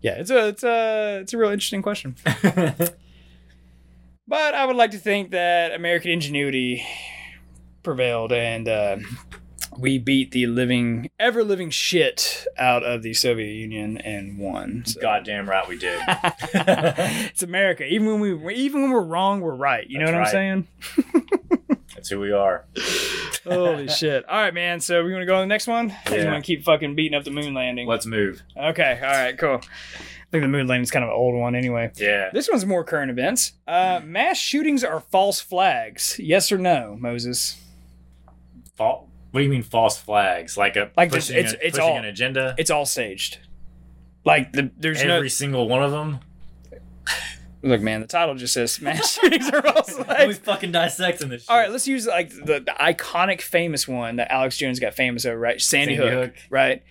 [0.00, 0.12] yeah.
[0.12, 2.16] It's a it's a it's a real interesting question.
[4.26, 6.86] But I would like to think that American ingenuity
[7.82, 8.96] prevailed and uh,
[9.78, 14.84] we beat the living, ever living shit out of the Soviet Union and won.
[14.86, 15.00] So.
[15.00, 16.00] Goddamn right we did.
[16.08, 17.84] it's America.
[17.84, 19.88] Even when we, even when we're wrong, we're right.
[19.88, 20.66] You know what That's I'm
[21.06, 21.68] saying?
[21.94, 22.64] That's who we are.
[23.44, 24.24] Holy shit!
[24.28, 24.80] All right, man.
[24.80, 25.90] So we want to go on the next one.
[26.10, 26.32] You Yeah.
[26.32, 27.86] want to keep fucking beating up the moon landing?
[27.88, 28.42] Let's move.
[28.56, 29.00] Okay.
[29.02, 29.36] All right.
[29.36, 29.56] Cool.
[29.56, 31.90] I think the moon landing is kind of an old one anyway.
[31.96, 32.30] Yeah.
[32.32, 33.52] This one's more current events.
[33.68, 36.16] Uh, mass shootings are false flags.
[36.18, 37.60] Yes or no, Moses?
[38.76, 39.00] Fa-
[39.32, 40.56] what do you mean false flags?
[40.56, 42.54] Like a Like this- pushing, it's- a, it's pushing all- an agenda?
[42.58, 43.38] It's all staged.
[44.24, 46.20] Like the there's Every no single one of them?
[47.64, 51.42] Look, man, the title just says mass shootings are false we fucking dissecting this.
[51.42, 51.50] Shit.
[51.50, 55.24] All right, let's use like the, the iconic, famous one that Alex Jones got famous
[55.24, 55.60] over, right?
[55.60, 56.34] Sandy, Sandy Hook, Hook.
[56.50, 56.82] right?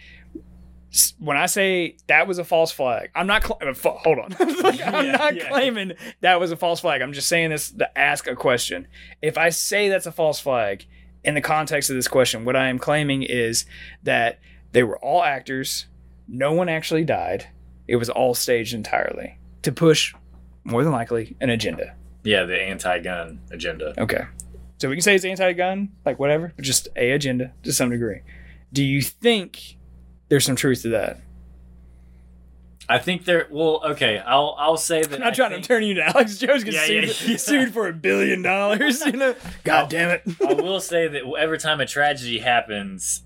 [1.20, 3.44] When I say that was a false flag, I'm not.
[3.46, 4.30] Cl- uh, hold on,
[4.62, 5.48] Like, I'm not yeah.
[5.50, 7.02] claiming that was a false flag.
[7.02, 8.88] I'm just saying this to ask a question.
[9.22, 10.86] If I say that's a false flag
[11.24, 13.66] in the context of this question, what I am claiming is
[14.04, 14.40] that
[14.72, 15.88] they were all actors.
[16.28, 17.48] No one actually died.
[17.88, 20.14] It was all staged entirely to push,
[20.64, 21.96] more than likely, an agenda.
[22.24, 23.94] Yeah, the anti-gun agenda.
[24.00, 24.26] Okay.
[24.78, 28.22] So we can say it's anti-gun, like whatever, but just a agenda to some degree.
[28.74, 29.78] Do you think
[30.30, 31.20] there's some truth to that?
[32.90, 33.48] I think there.
[33.50, 34.18] Well, okay.
[34.20, 35.14] I'll I'll say that.
[35.14, 37.38] I'm not I trying think- to turn you into Alex Jones Yeah, sued, yeah, yeah.
[37.38, 39.06] sued for a billion dollars.
[39.06, 40.24] You know, God damn it.
[40.46, 43.24] I will say that every time a tragedy happens,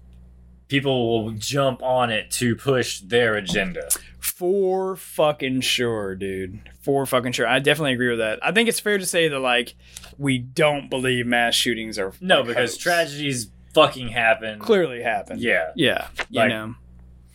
[0.67, 3.87] people will jump on it to push their agenda.
[4.19, 6.59] For fucking sure, dude.
[6.81, 7.47] For fucking sure.
[7.47, 8.39] I definitely agree with that.
[8.45, 9.75] I think it's fair to say that like
[10.17, 12.83] we don't believe mass shootings are No, like, because hoax.
[12.83, 14.59] tragedies fucking happen.
[14.59, 15.37] clearly happen.
[15.39, 16.07] Yeah, Yeah.
[16.29, 16.75] You Like- know.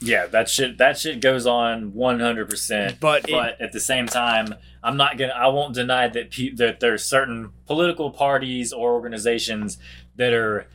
[0.01, 0.27] Yeah.
[0.27, 0.79] That shit.
[0.79, 2.99] That shit goes on one hundred percent.
[3.01, 5.33] But it- But at the same time, I'm not gonna.
[5.33, 9.79] I won't deny that pe- that there's certain political parties or organizations
[10.17, 10.67] that are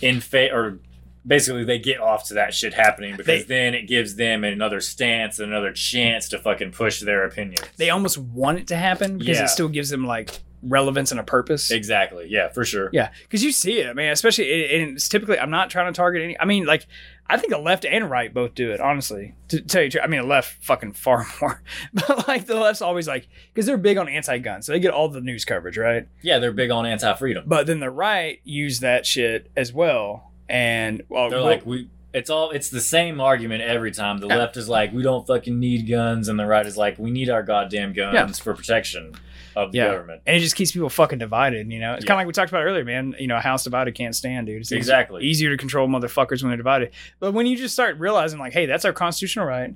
[0.00, 0.78] in fa- or
[1.26, 5.38] basically they get off to that shit happening because then it gives them another stance,
[5.38, 7.62] and another chance to fucking push their opinions.
[7.78, 9.44] They almost want it to happen because Yeah.
[9.44, 10.30] it still gives them like
[10.66, 11.70] relevance and a purpose.
[11.70, 12.26] Exactly.
[12.28, 12.90] Yeah, for sure.
[12.92, 13.86] Yeah, because you see it.
[13.88, 15.38] I mean, especially and it's typically.
[15.38, 16.38] I'm not trying to target any.
[16.40, 16.86] I mean, like
[17.28, 18.80] I think the left and right both do it.
[18.80, 19.90] Honestly, to tell you.
[20.02, 21.62] I mean, the left fucking far more,
[21.92, 25.08] but like the left's always like because they're big on anti-gun, so they get all
[25.08, 26.08] the news coverage, right?
[26.22, 27.44] Yeah, they're big on anti-freedom.
[27.46, 31.88] But then the right use that shit as well, and well, They're like we.
[32.12, 32.52] It's all.
[32.52, 34.18] It's the same argument every time.
[34.18, 34.36] The Yeah.
[34.36, 37.28] left is like, we don't fucking need guns, and the right is like, we need
[37.28, 38.26] our goddamn guns Yeah.
[38.44, 39.14] for protection
[39.56, 39.86] of the Yeah.
[39.92, 40.22] government.
[40.26, 41.70] and it just keeps people fucking divided.
[41.72, 42.08] You know, it's Yeah.
[42.08, 43.14] kind of like we talked about earlier, man.
[43.18, 44.60] You know, a house divided can't stand, dude.
[44.60, 45.24] It's Exactly.
[45.24, 46.90] easier to control motherfuckers when they're divided.
[47.20, 49.74] But when you just start realizing, like, hey, that's our constitutional right.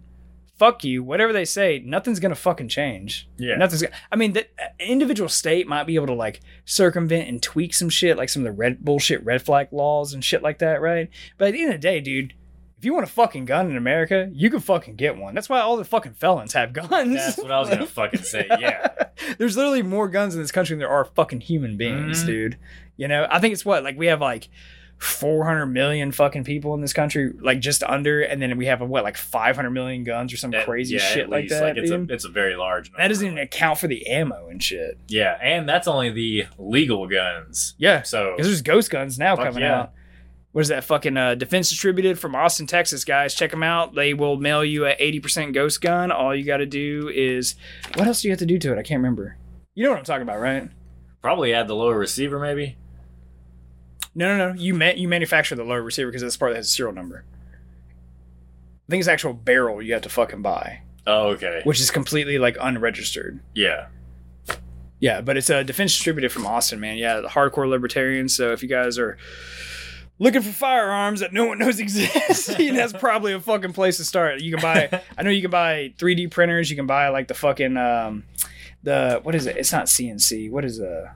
[0.58, 1.04] Fuck you.
[1.04, 3.28] Whatever they say, nothing's gonna fucking change.
[3.36, 3.54] Yeah.
[3.56, 3.82] Nothing's.
[3.82, 4.44] Gonna, I mean, the
[4.80, 8.44] individual state might be able to like circumvent and tweak some shit, like some of
[8.46, 11.10] the red bullshit red flag laws and shit like that, right?
[11.36, 12.34] But at the end of the day, dude.
[12.78, 15.34] If you want a fucking gun in America, you can fucking get one.
[15.34, 17.14] That's why all the fucking felons have guns.
[17.16, 18.46] That's what I was gonna fucking say.
[18.60, 18.86] Yeah.
[19.36, 22.26] There's literally more guns in this country than there are fucking human beings, Mhm.
[22.26, 22.58] dude.
[22.96, 24.48] You know, I think it's what like we have like
[24.98, 29.04] 400 million fucking people in this country, like just under, and then we have what
[29.04, 31.62] like 500 million guns or some At- crazy yeah, shit like that.
[31.62, 32.10] Like it's dude.
[32.10, 32.90] a it's a very large.
[32.90, 33.02] Number.
[33.02, 34.98] that doesn't even account for the ammo and shit.
[35.08, 37.74] Yeah, and that's only the legal guns.
[37.78, 39.80] Yeah, So because there's ghost guns now coming yeah.
[39.80, 39.92] out.
[40.58, 43.32] What is that fucking uh, defense distributed from Austin, Texas, guys?
[43.32, 43.94] Check them out.
[43.94, 46.10] They will mail you a 80% ghost gun.
[46.10, 47.54] All you got to do is
[47.94, 48.76] what else do you have to do to it?
[48.76, 49.36] I can't remember.
[49.76, 50.68] You know what I'm talking about, right?
[51.22, 52.76] probably add the lower receiver, maybe.
[54.16, 54.60] No, no, no.
[54.60, 56.92] You ma- you manufacture the lower receiver because that's the part that has a serial
[56.92, 57.24] number.
[58.88, 61.60] I think it's actual barrel you have to fucking buy, Oh, okay.
[61.62, 63.38] which is completely like unregistered.
[63.54, 63.86] Yeah.
[64.98, 66.96] Yeah, but it's a defense distributed from Austin, man.
[66.96, 68.34] Yeah, the hardcore libertarians.
[68.34, 69.16] So if you guys are
[70.18, 74.40] looking for firearms that no one knows exist, that's probably a fucking place to start.
[74.40, 75.02] You can buy.
[75.18, 76.70] I know you can buy 3D printers.
[76.70, 78.24] You can buy like the fucking um,
[78.82, 79.56] the what is it?
[79.56, 80.50] It's not CNC.
[80.50, 81.10] What is the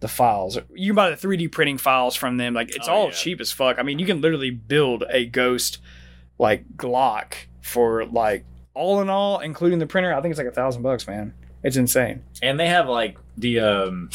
[0.00, 0.58] the files?
[0.74, 2.54] You can buy the 3D printing files from them.
[2.54, 3.12] Like it's Oh, all yeah.
[3.12, 3.78] cheap as fuck.
[3.78, 5.78] I mean, you can literally build a ghost
[6.38, 7.32] like Glock
[7.62, 10.12] for like all in all, including the printer.
[10.12, 11.32] I think it's like a thousand bucks, man.
[11.62, 12.22] It's insane.
[12.42, 14.10] And they have like the um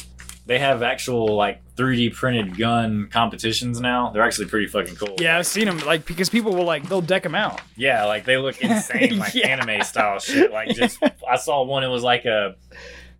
[0.45, 4.09] they have actual like 3D printed gun competitions now.
[4.11, 5.15] They're actually pretty fucking cool.
[5.19, 7.61] Yeah, I've seen them like because people will like they'll deck them out.
[7.75, 9.47] Yeah, like they look insane, like Yeah.
[9.47, 10.51] anime style shit.
[10.51, 10.97] Like just,
[11.29, 11.83] I saw one.
[11.83, 12.55] It was like a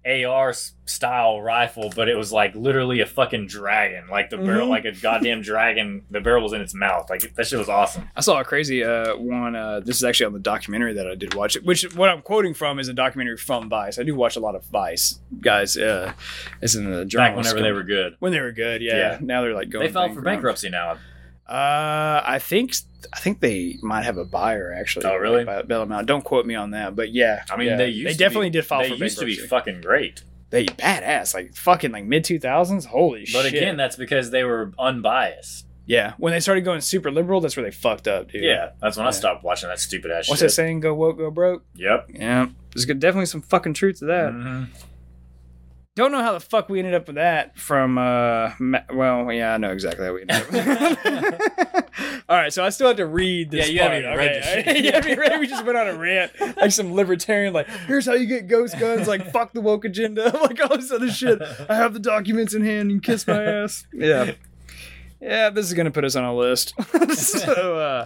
[0.05, 0.53] AR
[0.85, 4.05] style rifle, but it was like literally a fucking dragon.
[4.09, 4.71] Like the barrel, Mhm.
[4.71, 6.03] like a goddamn dragon.
[6.09, 7.09] The barrel was in its mouth.
[7.09, 8.09] Like that shit was awesome.
[8.15, 9.55] I saw a crazy uh, one.
[9.55, 11.55] Uh, this is actually on the documentary that I did watch.
[11.63, 13.99] Which what I'm quoting from is a documentary from Vice.
[13.99, 15.77] I do watch a lot of Vice guys.
[15.77, 16.13] Uh,
[16.61, 18.15] as in the Back whenever they were good.
[18.19, 18.81] when they were good.
[18.81, 18.97] Yeah.
[18.97, 19.17] Yeah.
[19.21, 19.85] Now they're like going.
[19.85, 20.61] They filed for bankrupt.
[20.61, 20.97] bankruptcy now.
[21.51, 22.73] Uh, I think
[23.13, 25.05] I think they might have a buyer actually.
[25.05, 25.43] Oh, really?
[25.43, 26.05] By them.
[26.05, 27.43] Don't quote me on that, but yeah.
[27.49, 27.75] I mean, yeah.
[27.77, 30.65] they used they definitely be, did file They for used to be fucking great, they
[30.65, 32.85] badass like fucking like mid two thousands.
[32.85, 33.33] Holy but shit!
[33.33, 35.65] But again, that's because they were unbiased.
[35.85, 38.43] yeah, when they started going super liberal, that's where they fucked up, dude.
[38.43, 39.09] Yeah, that's when Yeah.
[39.09, 40.47] I stopped watching that stupid ass What's shit.
[40.47, 40.79] that saying?
[40.79, 41.65] Go woke, go broke.
[41.75, 42.11] Yep.
[42.13, 44.31] Yeah, there's definitely some fucking truth to that.
[44.31, 44.67] Mhm.
[46.01, 47.99] Don't know how the fuck we ended up with that from.
[47.99, 51.89] uh ma- Well, yeah, I know exactly how we ended up.
[52.27, 53.69] All right, so I still have to read this.
[53.69, 53.91] Yeah, you part.
[53.91, 54.39] haven't even read okay.
[54.63, 54.83] this shit.
[54.83, 55.39] you haven't read.
[55.39, 58.79] We just went on a rant, like some libertarian, like here's how you get ghost
[58.79, 61.39] guns, like fuck the woke agenda, like all this other shit.
[61.69, 62.91] I have the documents in hand.
[62.91, 63.85] You kiss my ass.
[63.93, 64.31] Yeah,
[65.21, 65.51] yeah.
[65.51, 66.73] This is gonna put us on a list.
[67.13, 68.05] so, uh,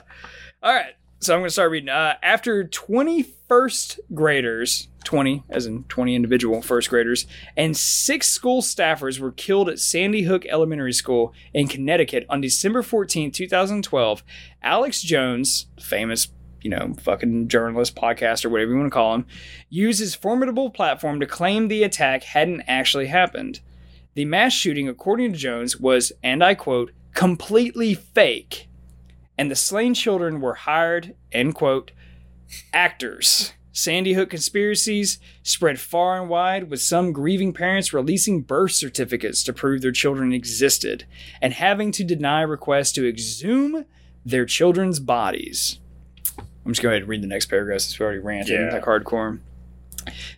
[0.62, 0.96] all right.
[1.22, 1.88] So I'm gonna start reading.
[1.88, 7.26] Uh, after 21st graders, 20 as in 20 individual first graders,
[7.56, 12.82] and six school staffers were killed at Sandy Hook Elementary School in Connecticut on December
[12.82, 14.24] 14, 2012.
[14.62, 16.28] Alex Jones, famous,
[16.62, 19.26] you know, fucking journalist, podcaster, whatever you want to call him,
[19.70, 23.62] used his formidable platform to claim the attack hadn't actually happened.
[24.16, 28.68] The mass shooting, according to Jones, was, and I quote, completely fake,
[29.38, 31.92] and the slain children were hired, end quote,
[32.74, 33.54] actors.
[33.76, 39.52] Sandy Hook conspiracies spread far and wide, with some grieving parents releasing birth certificates to
[39.52, 41.06] prove their children existed
[41.42, 43.84] and having to deny requests to exhume
[44.26, 45.80] their children's bodies.
[46.66, 48.72] I'm just going to go read the next paragraph since we already ranted Yeah.
[48.72, 49.40] like hardcore.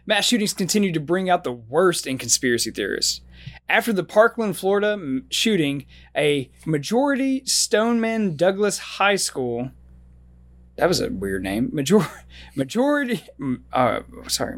[0.08, 3.22] Mass shootings continue to bring out the worst in conspiracy theorists.
[3.70, 4.98] After the Parkland, Florida
[5.30, 5.86] shooting,
[6.16, 9.70] a majority Stoneman Douglas High School.
[10.78, 11.70] That was a weird name.
[11.74, 12.00] Major,
[12.56, 13.24] majority.
[13.40, 14.58] mm, Uh, sorry,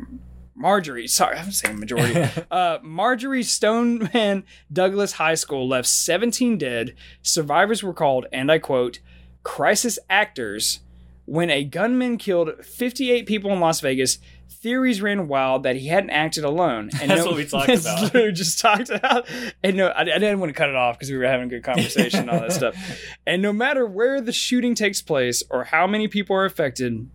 [0.55, 1.07] Marjorie.
[1.07, 2.30] Sorry, I'm saying majority.
[2.51, 6.95] uh, Marjorie Stoneman Douglas High School left 17 dead.
[7.22, 8.99] Survivors were called, and I quote,
[9.43, 10.82] crisis actors
[11.26, 14.17] when a gunman killed 58 people in Las Vegas.
[14.62, 16.89] Theories ran wild that he hadn't acted alone.
[17.01, 18.01] And That's what we talked about.
[18.03, 19.26] literally just talked about.
[19.64, 21.49] And no, I, I didn't want to cut it off because we were having a
[21.49, 22.76] good conversation and all that stuff.
[23.26, 27.10] And no matter where the shooting takes place or how many people are affected,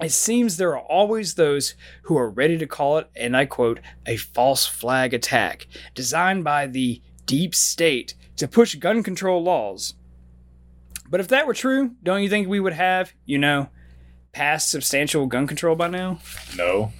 [0.00, 3.80] it seems there are always those who are ready to call it, and I quote,
[4.06, 9.94] a false flag attack designed by the deep state to push gun control laws.
[11.10, 13.68] But if that were true, don't you think we would have, you know,
[14.34, 16.18] passed substantial gun control by now?
[16.56, 16.92] No.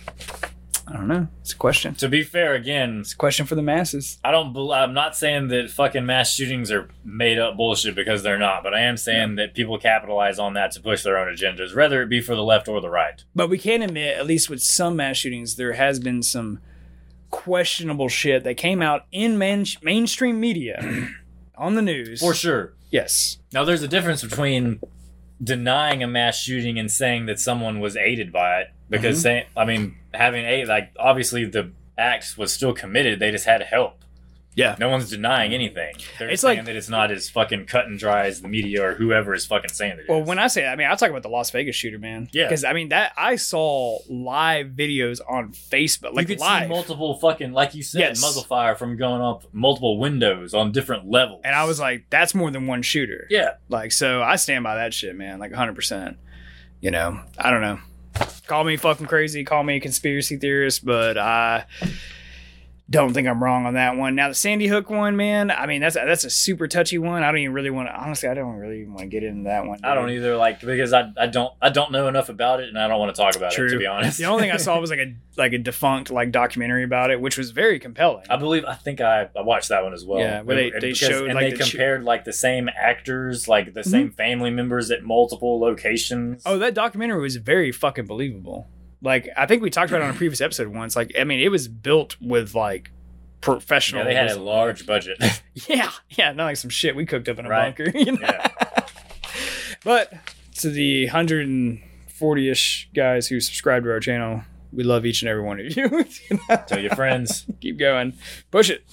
[0.87, 1.29] I don't know.
[1.41, 1.95] It's a question.
[1.95, 4.19] To be fair, again, It's a question for the masses.
[4.23, 4.53] I don't.
[4.53, 8.63] bel I'm not saying that fucking mass shootings are made up bullshit because they're not,
[8.63, 12.03] but I am saying that people capitalize on that to push their own agendas, whether
[12.03, 13.25] it be for the left or the right.
[13.35, 16.61] But we can admit, at least with some mass shootings, there has been some
[17.31, 21.09] questionable shit that came out in man- mainstream media
[21.57, 22.21] on the news.
[22.21, 22.75] For sure.
[22.91, 23.39] Yes.
[23.55, 24.81] Now, there's a difference between
[25.45, 28.69] denying a mass shooting and saying that someone was aided by it.
[28.91, 29.23] Because, mm-hmm.
[29.23, 33.63] saying, I mean, having aid, like, obviously the act was still committed, they just had
[33.63, 34.04] help.
[34.57, 34.77] Yeah.
[34.79, 35.95] No one's denying anything.
[36.19, 38.85] They're It's saying like- that it's not as fucking cut and dry as the media
[38.85, 40.29] or whoever is fucking saying it Well, is.
[40.29, 42.29] when I say that, I mean, I talk about the Las Vegas shooter, man.
[42.33, 42.45] Yeah.
[42.45, 46.63] Because, I mean, that I saw live videos on Facebook, like you could live.
[46.65, 48.21] see multiple fucking, like you said, Yes.
[48.21, 51.41] muzzle fire from going up multiple windows on different levels.
[51.45, 53.27] and I was like, that's more than one shooter.
[53.31, 55.39] yeah, Like, so I stand by that shit, man.
[55.41, 56.17] Like, 100%.
[56.81, 57.79] You know, I don't know.
[58.47, 61.65] Call me fucking crazy, call me a conspiracy theorist, but I
[62.91, 64.15] don't think I'm wrong on that one.
[64.15, 67.23] Now, the Sandy Hook one, man, I mean, that's that's a super touchy one.
[67.23, 69.65] I don't even really want to, honestly, I don't really want to get into that
[69.67, 69.79] one.
[69.83, 70.37] I don't either.
[70.37, 73.15] Like because I, I don't I don't know enough about it, and I don't want
[73.15, 73.69] to talk about True.
[73.69, 74.19] it to be honest.
[74.19, 77.21] The only thing I saw was like a like a defunct like documentary about it,
[77.21, 78.27] which was very compelling.
[78.29, 80.21] I believe I think I, I watched that one as well.
[80.21, 82.69] Yeah, where they- they because- showed, and like, they the sh- compared like the same
[82.69, 83.91] actors, like the mm-hmm.
[83.91, 86.43] same family members at multiple locations.
[86.45, 88.69] Oh, that documentary was very fucking believable.
[89.05, 90.97] Like I think we talked about it on a previous episode once.
[90.97, 92.91] Like I mean, it was built with like
[93.41, 94.01] professional.
[94.03, 95.19] yeah, they had a large budget.
[95.69, 97.77] Yeah, yeah, not like some shit we cooked up in a Right.
[97.77, 97.91] bunker.
[97.99, 98.19] You know?
[98.23, 98.49] yeah,
[99.85, 100.13] But
[100.61, 104.43] to the 140 ish guys who subscribe to our channel,
[104.73, 106.05] we love each and every one of you.
[106.67, 107.45] tell your friends.
[107.61, 108.15] Keep going,
[108.51, 108.85] push it.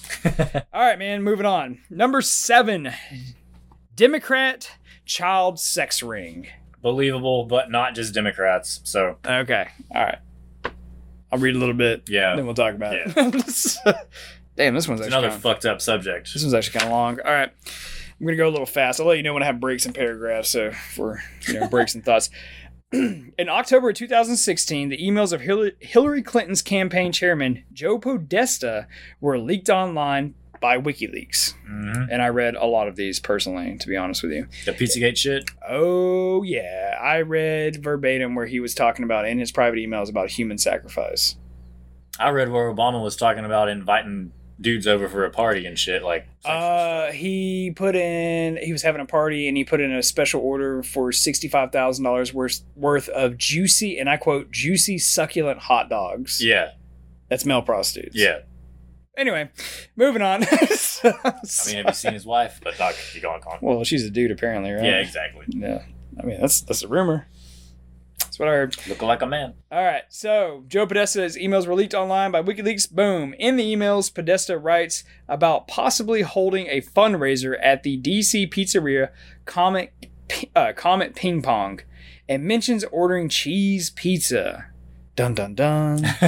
[0.73, 1.23] All right, man.
[1.23, 1.79] Moving on.
[1.89, 2.91] Number seven,
[3.95, 4.71] Democrat
[5.05, 6.47] child sex ring.
[6.81, 8.81] Believable, but not just Democrats.
[8.83, 9.67] So Okay.
[9.93, 10.19] All right.
[11.31, 12.09] I'll read a little bit.
[12.09, 13.05] yeah, Then we'll talk about it.
[14.57, 16.33] Damn, this one's it's actually another kinda, fucked up subject.
[16.33, 17.19] this one's actually kind of long.
[17.21, 17.49] All right,
[18.19, 18.99] I'm gonna go a little fast.
[18.99, 20.49] I'll let you know when I have breaks and paragraphs.
[20.49, 22.29] So for you know breaks and thoughts.
[22.91, 25.39] In October of 2016, the emails of
[25.79, 28.87] Hillary Clinton's campaign chairman Joe Podesta
[29.21, 33.77] were leaked online by WikiLeaks, hmm and I read a lot of these personally.
[33.79, 35.49] To be honest with you, The Pizzagate shit.
[35.67, 40.29] oh yeah, I read verbatim where he was talking about in his private emails about
[40.29, 41.35] human sacrifice.
[42.19, 46.03] I read where Obama was talking about inviting dudes over for a party and shit.
[46.03, 48.57] Like, Uh, he put in.
[48.61, 52.03] He was having a party, and he put in a special order for sixty-five thousand
[52.05, 56.43] dollars worth worth of juicy, and I quote, juicy, succulent hot dogs.
[56.43, 56.71] yeah,
[57.29, 58.15] that's male prostitutes.
[58.15, 58.39] yeah.
[59.17, 59.49] Anyway,
[59.95, 60.43] moving on.
[60.43, 62.59] I mean, have you seen his wife?
[62.63, 63.41] But not you go on.
[63.41, 63.59] Con.
[63.61, 64.83] well, she's a dude apparently, right?
[64.83, 65.45] Yeah, exactly.
[65.49, 65.83] Yeah.
[66.19, 67.27] I mean, that's that's a rumor.
[68.19, 68.87] That's what I heard.
[68.87, 69.55] Looking like a man.
[69.71, 72.89] All right, so Joe Podesta's emails were leaked online by WikiLeaks.
[72.89, 73.33] Boom.
[73.37, 79.09] In the emails, Podesta writes about possibly holding a fundraiser at the DC pizzeria
[79.45, 79.91] Comet,
[80.55, 81.81] uh, Comet Ping Pong
[82.29, 84.67] and mentions ordering cheese pizza.
[85.17, 86.03] Dun dun dun.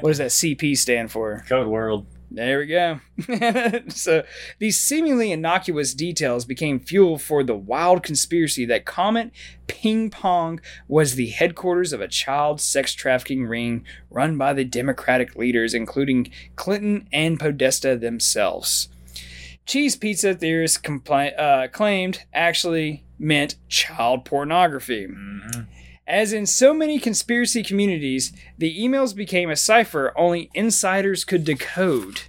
[0.00, 1.44] what does that CP stand for?
[1.46, 2.06] Code world.
[2.32, 3.00] There we go.
[3.88, 4.22] so
[4.60, 9.32] these seemingly innocuous details became fuel for the wild conspiracy that Comet
[9.66, 15.34] Ping Pong was the headquarters of a child sex trafficking ring run by the Democratic
[15.34, 18.88] leaders, including Clinton and Podesta themselves.
[19.66, 25.06] Cheese pizza theorists uh, claimed actually meant child pornography.
[25.06, 25.62] hmm
[26.10, 32.22] As in so many conspiracy communities, the emails became a cipher only insiders could decode.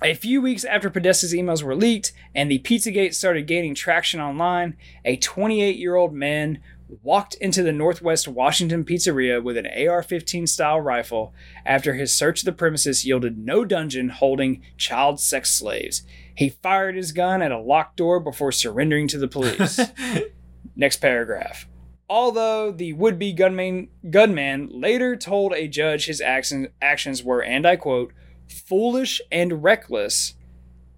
[0.00, 4.76] A few weeks after Podesta's emails were leaked and the Pizzagate started gaining traction online,
[5.04, 6.60] a 28 year old man
[7.02, 11.34] walked into the Northwest Washington pizzeria with an AR 15 style rifle
[11.66, 16.04] after his search of the premises yielded no dungeon holding child sex slaves.
[16.32, 19.80] He fired his gun at a locked door before surrendering to the police.
[20.76, 21.66] Next paragraph.
[22.10, 27.76] Although the would-be gunman, gunman later told a judge his action, actions were, and I
[27.76, 28.12] quote,
[28.48, 30.34] foolish and reckless,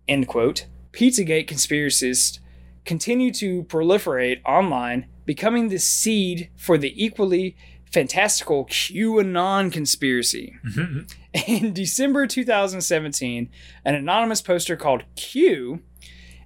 [0.09, 2.39] end quote, Pizzagate conspiracists
[2.87, 7.57] continue to proliferate online, becoming the seed for the equally
[7.93, 10.57] fantastical QAnon conspiracy.
[10.67, 11.01] Mm-hmm.
[11.47, 13.51] In December 2017,
[13.85, 15.83] an anonymous poster called Q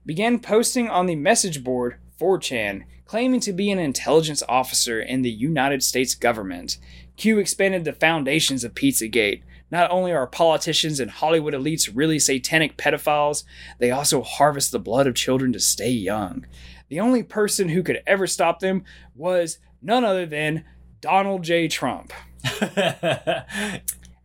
[0.05, 5.31] began posting on the message board 4chan, claiming to be an intelligence officer in the
[5.31, 6.79] United States government.
[7.17, 9.43] Q expanded the foundations of Pizzagate.
[9.71, 13.45] Not only are politicians and Hollywood elites really satanic pedophiles,
[13.79, 16.47] they also harvest the blood of children to stay young.
[16.89, 18.85] The only person who could ever stop them
[19.15, 20.65] was none other than
[21.01, 21.69] Donald J.
[21.69, 22.13] Trump.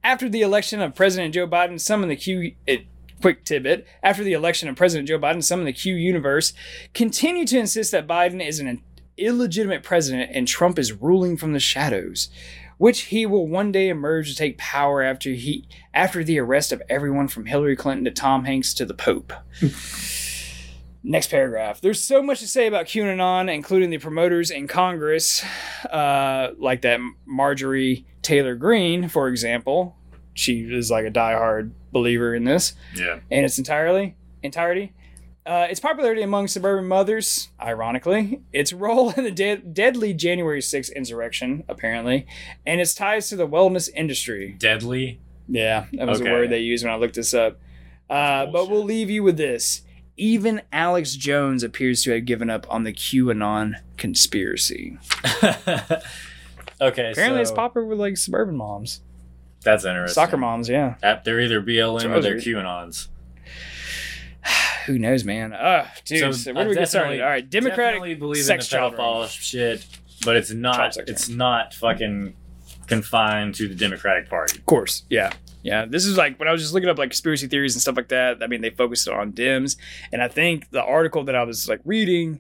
[0.04, 2.54] After the election of President Joe Biden, some in the Q.
[2.68, 2.80] Eh,
[3.22, 3.88] Quick tidbit.
[4.02, 6.54] After the election of President Joe Biden, some in the Q universe
[6.94, 8.82] continue to insist that Biden is an
[9.18, 12.30] illegitimate president and Trump is ruling from the shadows,
[12.78, 16.82] which he will one day emerge to take power after he after the arrest of
[16.90, 19.34] everyone from Hillary Clinton to Tom Hanks to the Pope.
[21.04, 21.82] Next paragraph.
[21.82, 25.44] There's so much to say about QAnon, including the promoters in Congress,
[25.90, 29.96] uh, like that Marjorie Taylor Greene, for example.
[30.34, 33.20] She is like a diehard believer in this yeah.
[33.30, 34.94] in its entirely entirety.
[35.44, 40.94] Uh, its popularity among suburban mothers, ironically, its role in the de- deadly January 6th
[40.96, 42.28] insurrection, apparently,
[42.66, 44.56] and its ties to the wellness industry.
[44.60, 45.20] Deadly.
[45.48, 46.30] Yeah, that was Okay.
[46.30, 47.60] a word they used when I looked this up.
[48.10, 49.82] Uh, but we'll leave you with this.
[50.16, 54.98] Even Alex Jones appears to have given up on the QAnon conspiracy.
[55.44, 57.12] okay.
[57.12, 59.02] Apparently, it's popular with like suburban moms,
[59.64, 60.14] That's interesting.
[60.14, 60.70] soccer moms.
[60.70, 62.46] Yeah, App- They're either BLM or they're Trousers.
[62.46, 63.08] QAnons.
[64.86, 65.54] who knows, man?
[65.54, 67.22] Uh, dude, so where do we get started?
[67.22, 69.28] All right, Democratic believe sex in the child ring.
[69.30, 69.86] shit,
[70.26, 70.98] but it's not.
[70.98, 72.36] It's not fucking
[72.88, 74.58] confined to the Democratic Party.
[74.58, 75.32] Of course, yeah.
[75.64, 77.96] Yeah, this is like when I was just looking up like conspiracy theories and stuff
[77.96, 78.42] like that.
[78.42, 79.78] I mean, they focused on Dems,
[80.12, 82.40] and I think the article that I was like reading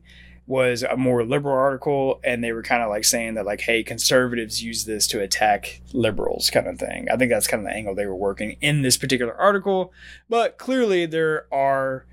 [0.51, 3.83] was a more liberal article, and they were kind of like saying that like, hey,
[3.83, 7.07] conservatives use this to attack liberals, kind of thing.
[7.09, 9.93] I think that's kind of the angle they were working in this particular article.
[10.29, 12.05] But clearly, there are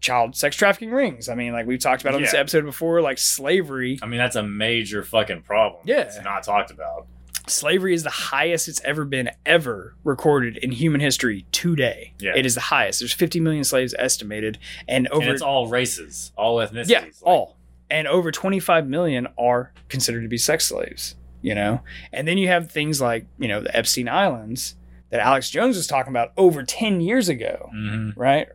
[0.00, 1.30] child sex trafficking rings.
[1.30, 3.98] I mean, like we've talked about on this episode before, like slavery.
[4.02, 5.80] I mean, that's a major fucking problem.
[5.86, 6.00] Yeah.
[6.02, 7.06] It's not talked about.
[7.46, 12.12] slavery is the highest it's ever been ever recorded in human history today.
[12.18, 12.32] Yeah.
[12.36, 13.00] It is the highest.
[13.00, 16.88] There's 50 million slaves estimated and over and it's all races, all ethnicities.
[16.90, 17.56] yeah, Like, all.
[17.90, 21.80] And over 25 million are considered to be sex slaves, you know?
[22.12, 24.76] And then you have things like, you know, the Epstein Islands
[25.10, 28.12] that Alex Jones was talking about over 10 years ago mhm.
[28.16, 28.48] right?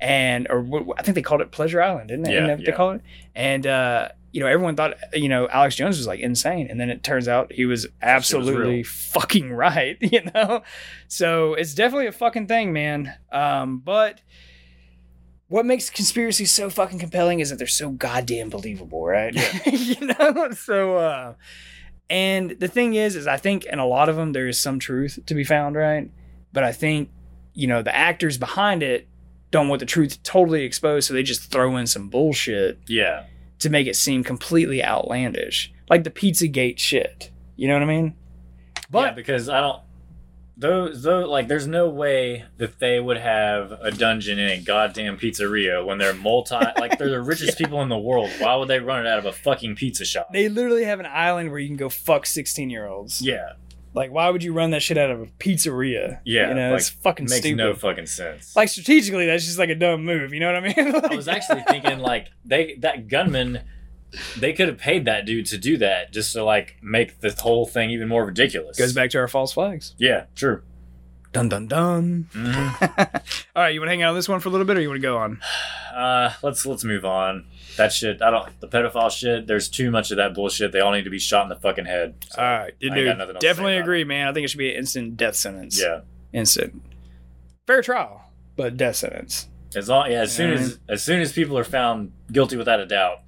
[0.00, 0.64] And or
[0.96, 2.34] I think they called it Pleasure Island, didn't they?
[2.34, 2.76] Yeah, they yeah.
[2.76, 3.02] call it?
[3.34, 6.88] And uh, you know, everyone thought you know Alex Jones was like insane, and then
[6.88, 8.84] it turns out he was absolutely real.
[8.84, 9.96] fucking right.
[10.08, 10.62] You know,
[11.08, 13.14] so it's definitely a fucking thing, man.
[13.32, 14.20] Um, but
[15.48, 19.34] what makes conspiracy so fucking compelling is that they're so goddamn believable, right?
[19.66, 20.96] you know, so.
[20.96, 21.34] uh
[22.10, 24.78] and the thing is, is I think in a lot of them there is some
[24.78, 26.10] truth to be found, right?
[26.54, 27.10] But I think,
[27.52, 29.06] you know, the actors behind it
[29.50, 33.24] don't want the truth totally exposed, so they just throw in some bullshit Yeah.
[33.58, 37.30] to make it seem completely outlandish, like the Pizzagate shit.
[37.56, 38.14] You know what I mean?
[38.90, 39.82] But But because I don't.
[40.60, 45.16] Those those like there's no way that they would have a dungeon in a goddamn
[45.16, 48.28] pizzeria when they're multi like they're the richest people in the world.
[48.40, 50.32] Why would they run it out of a fucking pizza shop?
[50.32, 53.22] They literally have an island where you can go fuck 16 year olds.
[53.22, 53.52] yeah,
[53.94, 56.20] Like, why would you run that shit out of a pizzeria?
[56.24, 57.56] Yeah, You know, like, it's fucking makes stupid.
[57.58, 58.54] no fucking sense.
[58.56, 60.34] like, strategically, that's just like a dumb move.
[60.34, 60.92] You know what I mean?
[60.92, 63.60] Like- I was actually thinking like they that gunman
[64.38, 67.66] they could have paid that dude to do that just to like make the whole
[67.66, 68.78] thing even more ridiculous.
[68.78, 69.94] Goes back to our false flags.
[69.98, 70.62] Yeah, true.
[71.32, 72.26] Dun dun dun.
[72.32, 73.20] Mhm.
[73.56, 74.80] All right, you want to hang out on this one for a little bit, or
[74.80, 75.40] you want to go on?
[75.98, 77.44] Uh, let's let's move on.
[77.76, 78.60] That shit, I don't.
[78.60, 79.48] The pedophile shit.
[79.48, 80.70] There's too much of that bullshit.
[80.70, 82.14] They all need to be shot in the fucking head.
[82.28, 83.04] So, All right, I dude.
[83.06, 84.28] got nothing else to Definitely agree, man.
[84.28, 85.80] I think it should be an instant death sentence.
[85.80, 86.02] Yeah,
[86.32, 86.82] instant.
[87.66, 89.48] Fair trial, but death sentence.
[89.74, 92.86] as long yeah, as soon as as soon as people are found guilty without a
[92.86, 93.22] doubt,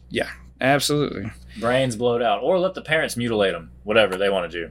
[0.61, 1.31] Absolutely.
[1.59, 3.71] brains blowed out, or let the parents mutilate them.
[3.85, 4.71] Whatever they want to do.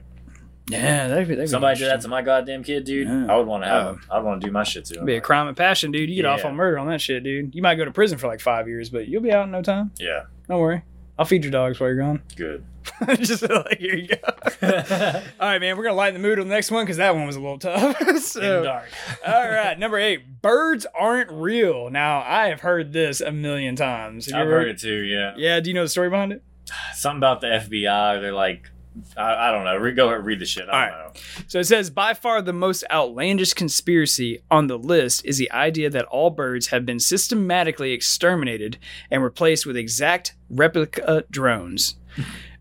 [0.70, 3.08] Yeah, that'd be, that'd Somebody did that to my goddamn kid, dude.
[3.08, 3.26] Yeah.
[3.28, 3.86] I would want to have.
[3.86, 3.90] Oh.
[3.90, 4.02] him.
[4.10, 5.04] I'd want to do my shit to him.
[5.04, 6.08] Be a crime of passion, dude.
[6.08, 7.54] You get off on murder on that shit, dude.
[7.56, 9.62] You might go to prison for like five years, but you'll be out in no
[9.62, 9.90] time.
[9.98, 10.82] Yeah, Don't worry.
[11.18, 12.22] I'll feed your dogs while you're gone.
[12.36, 12.64] good.
[13.20, 14.16] Just like here you go.
[15.40, 15.76] All right, man.
[15.76, 17.58] We're gonna lighten the mood on the next one because that one was a little
[17.58, 17.96] tough.
[18.22, 18.88] so, In dark.
[19.26, 20.42] all right, number eight.
[20.42, 21.90] Birds aren't real.
[21.90, 24.26] Now I have heard this a million times.
[24.26, 25.00] Have I've ever- heard it too.
[25.02, 25.34] Yeah.
[25.36, 25.60] Yeah.
[25.60, 26.42] Do you know the story behind it?
[26.94, 28.20] something about the FBI.
[28.20, 28.70] They're like,
[29.16, 29.76] I, I don't know.
[29.76, 30.68] Re- go read the shit.
[30.68, 31.12] I don't All know.
[31.48, 35.90] So it says by far the most outlandish conspiracy on the list is the idea
[35.90, 38.78] that all birds have been systematically exterminated
[39.10, 41.96] and replaced with exact replica drones.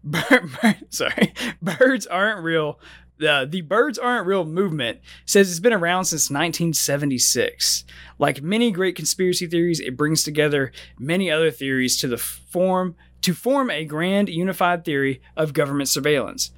[0.03, 2.79] Bir- bir- sorry, birds aren't real.
[3.17, 7.83] The, the birds aren't real movement says it's been around since 1976.
[8.17, 13.33] Like many great conspiracy theories, it brings together many other theories to the form to
[13.33, 16.51] form a grand unified theory of government surveillance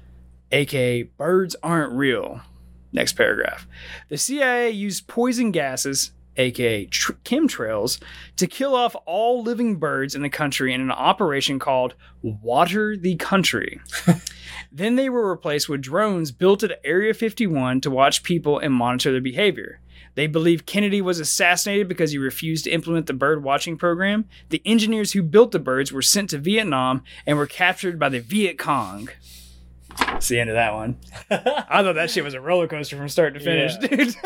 [0.52, 2.42] aka birds aren't real.
[2.92, 3.66] Next paragraph.
[4.08, 8.00] The CIA used poison gases, aka tr- chemtrails,
[8.36, 13.16] to kill off all living birds in the country in an operation called Water the
[13.16, 13.80] Country.
[14.72, 19.12] then they were replaced with drones built at Area 51 to watch people and monitor
[19.12, 19.80] their behavior.
[20.14, 24.26] They believe Kennedy was assassinated because he refused to implement the bird watching program.
[24.50, 28.20] The engineers who built the birds were sent to Vietnam and were captured by the
[28.20, 29.08] Viet Cong.
[29.98, 30.96] That's the end of that one.
[31.30, 33.88] I thought that shit was a roller coaster from start to finish, Yeah.
[33.88, 34.14] dude.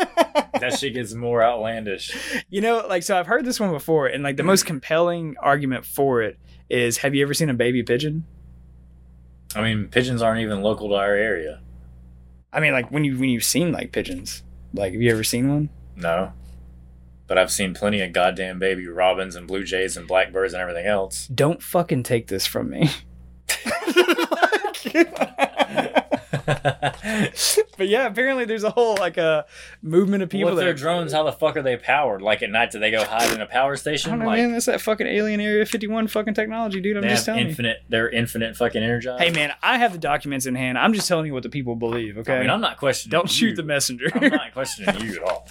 [0.59, 2.15] that shit gets more outlandish.
[2.49, 4.67] you know, like, so I've heard this one before, and like the most mm.
[4.67, 6.37] compelling argument for it
[6.69, 8.25] is have you ever seen a baby pigeon?
[9.55, 11.61] I mean, pigeons aren't even local to our area.
[12.51, 14.43] I mean, like, when, you, when you've seen like pigeons,
[14.73, 15.69] like, have you ever seen one?
[15.95, 16.33] No.
[17.27, 20.85] But I've seen plenty of goddamn baby robins and blue jays and blackbirds and everything
[20.85, 21.27] else.
[21.27, 22.89] Don't fucking take this from me.
[24.89, 25.87] fucking
[27.77, 29.45] but yeah, apparently there's a whole like a
[29.81, 32.21] movement of people People their drones, how the fuck are they powered?
[32.21, 34.11] Like at night, do they go hide in a power I station?
[34.11, 34.53] don't know, like man.
[34.53, 36.95] That's that fucking alien Area 51 fucking technology, dude.
[36.95, 37.83] I'm just telling infinite.
[37.89, 39.19] They're infinite fucking energized.
[39.19, 39.27] you.
[39.27, 40.77] Hey, man, I have the documents in hand.
[40.77, 42.17] I'm just telling you what the people believe.
[42.19, 43.11] Okay, I mean, I'm not questioning.
[43.11, 43.55] don't shoot you.
[43.57, 44.09] the messenger.
[44.13, 45.47] I'm not questioning you at all.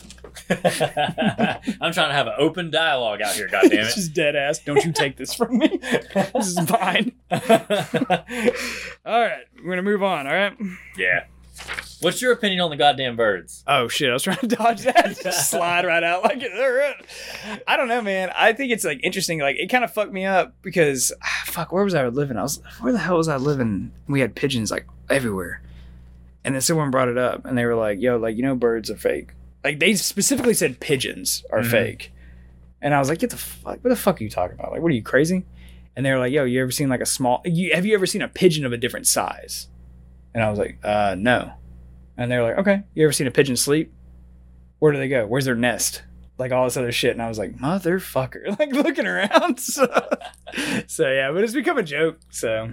[1.81, 3.49] I'm trying to have an open dialogue out here.
[3.49, 3.85] Goddamn it!
[3.95, 4.61] just dead ass.
[4.61, 5.79] Don't you take this from me.
[5.79, 7.13] this is mine.
[7.31, 7.39] All
[9.21, 10.27] right, we're gonna move on.
[10.27, 10.57] All right.
[10.97, 11.25] Yeah.
[12.03, 13.65] What's your opinion on the goddamn birds?
[13.67, 14.11] Oh shit!
[14.11, 15.19] I was trying to dodge that.
[15.23, 17.63] Just slide right out like it.
[17.67, 18.31] I don't know, man.
[18.37, 19.41] I think it's like interesting.
[19.41, 22.37] Like it kind of fucked me up because ah, fuck, where was I living?
[22.37, 23.93] I was where the hell was I living?
[24.07, 25.63] We had pigeons like everywhere,
[26.45, 28.91] and then someone brought it up, and they were like, "Yo, like you know, birds
[28.91, 29.31] are fake."
[29.65, 31.71] Like they specifically said pigeons are Mhm.
[31.71, 32.13] fake,
[32.83, 33.83] and I was like, "Get the fuck!
[33.83, 34.71] What the fuck are you talking about?
[34.73, 35.47] Like, what are you crazy?"
[35.97, 37.41] And they were like, "Yo, you ever seen like a small?
[37.47, 39.69] You, have you ever seen a pigeon of a different size?"
[40.37, 41.51] And I was like, "Uh, no."
[42.19, 43.91] And they were like, "Okay, you ever seen a pigeon sleep?
[44.81, 45.27] Where do they go?
[45.27, 46.03] Where's their nest?"
[46.37, 49.59] Like all this other shit, and I was like, "Motherfucker!" Like looking around.
[49.61, 49.87] So,
[50.87, 52.19] so yeah, but it's become a joke.
[52.29, 52.71] So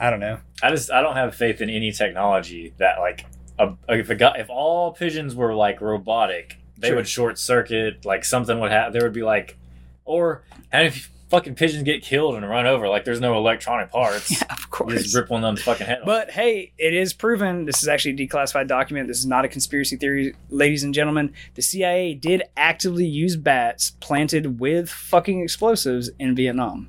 [0.00, 0.38] I don't know.
[0.62, 3.26] I just I don't have faith in any technology that like
[3.58, 6.96] a, if a guy, if all pigeons were like robotic, they Sure.
[6.96, 8.06] would short circuit.
[8.06, 8.94] Like something would happen.
[8.94, 9.58] There would be like,
[10.06, 10.42] or
[10.72, 14.30] and if fucking pigeons get killed and run over, like there's no electronic parts.
[14.40, 15.02] Yeah, of You course.
[15.02, 16.06] just rip one of them fucking head off.
[16.06, 17.64] But hey, it is proven.
[17.64, 19.08] This is actually a declassified document.
[19.08, 21.32] This is not a conspiracy theory, ladies and gentlemen.
[21.54, 26.88] The CIA did actively use bats planted with fucking explosives in Vietnam.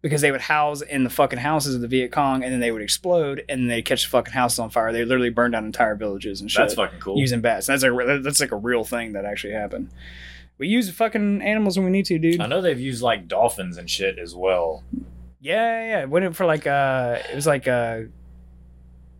[0.00, 2.72] Because they would house in the fucking houses of the Viet Cong and then they
[2.72, 4.92] would explode and they'd catch the fucking houses on fire.
[4.92, 7.16] They literally burned down entire villages and shit That's fucking cool.
[7.18, 7.68] using bats.
[7.68, 9.90] That's like that's like a real thing that actually happened.
[10.62, 12.40] We use fucking animals when we need to, dude.
[12.40, 14.84] I know they've used like dolphins and shit as well.
[15.40, 16.04] Yeah, yeah, yeah.
[16.04, 18.02] Went in for like uh, it was like uh,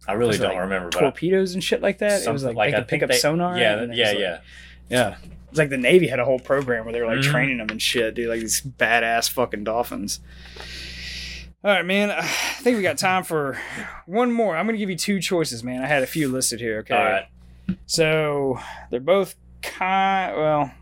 [0.07, 0.91] I really don't like remember.
[0.91, 2.23] But torpedoes and shit like that.
[2.23, 3.59] it was something like, they I could pick up they- sonar.
[3.59, 4.39] Yeah, and yeah, like- yeah.
[4.89, 5.17] yeah.
[5.51, 7.31] It's like the Navy had a whole program where they were like Mhm.
[7.31, 8.29] training them and shit, dude.
[8.29, 10.21] Like these badass fucking dolphins.
[11.65, 12.11] All right, man.
[12.17, 13.59] I think we got time for
[14.07, 14.57] one more.
[14.57, 15.83] I'm gonna give you two choices, man.
[15.83, 16.79] I had a few listed here.
[16.79, 16.95] Okay.
[16.95, 17.27] All right.
[17.87, 18.59] So
[18.91, 20.37] they're both kind.
[20.37, 20.73] Well,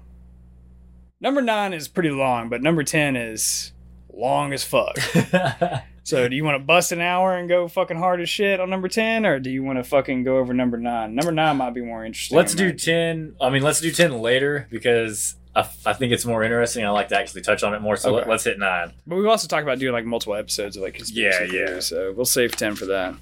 [1.21, 3.73] number nine is pretty long, but number ten is
[4.13, 4.99] long as fuck.
[6.03, 8.71] so do you want to bust an hour and go fucking hard as shit on
[8.71, 11.15] number ten, or do you want to fucking go over number nine?
[11.15, 12.37] Number nine might be more interesting.
[12.37, 13.35] let's do might- ten.
[13.41, 16.85] I mean, let's do ten later because I, I think it's more interesting.
[16.85, 17.97] I like to actually touch on it more.
[17.97, 18.29] So Okay.
[18.29, 18.93] let, us hit nine.
[19.07, 21.81] But we've also talked about doing like multiple episodes of like conspiracy Yeah, yeah.
[21.81, 23.15] so we'll save ten for that.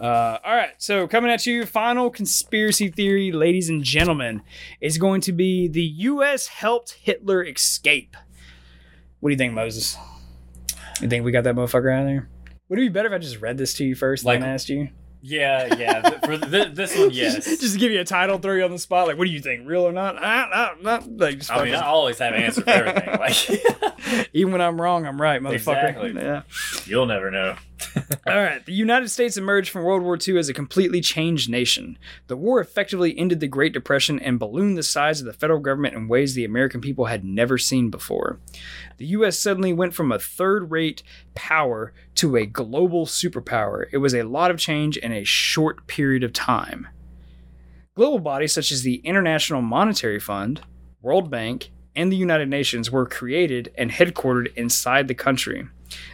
[0.00, 4.42] Uh, all right, so coming at you, final conspiracy theory, ladies and gentlemen,
[4.80, 6.46] is going to be the U.S.
[6.48, 8.16] helped Hitler escape.
[9.20, 9.96] What do you think, Moses?
[11.00, 12.28] You think we got that motherfucker out of there?
[12.68, 14.50] Would it be better if I just read this to you first, Like- and then
[14.54, 14.88] asked you?
[15.24, 16.00] Yeah, yeah.
[16.00, 17.44] th- for th- this one, yes.
[17.60, 19.06] just to give you a title, throw you on the spot.
[19.06, 20.16] Like, what do you think, real or not?
[20.20, 21.38] Ah, ah, not like.
[21.38, 23.20] Just I mean, I always have an answer for everything.
[23.20, 25.54] Like, even when I'm wrong, I'm right, motherfucker.
[25.54, 26.12] Exactly.
[26.14, 26.42] Yeah.
[26.86, 27.54] you'll never know.
[28.26, 28.64] All right.
[28.64, 31.98] The United States emerged from World War II as a completely changed nation.
[32.26, 35.94] The war effectively ended the Great Depression and ballooned the size of the federal government
[35.94, 38.38] in ways the American people had never seen before.
[38.98, 39.38] The U.S.
[39.38, 41.02] suddenly went from a third rate
[41.34, 43.86] power to a global superpower.
[43.92, 46.88] It was a lot of change in a short period of time.
[47.94, 50.62] Global bodies such as the International Monetary Fund,
[51.02, 55.68] World Bank, and the United Nations were created and headquartered inside the country.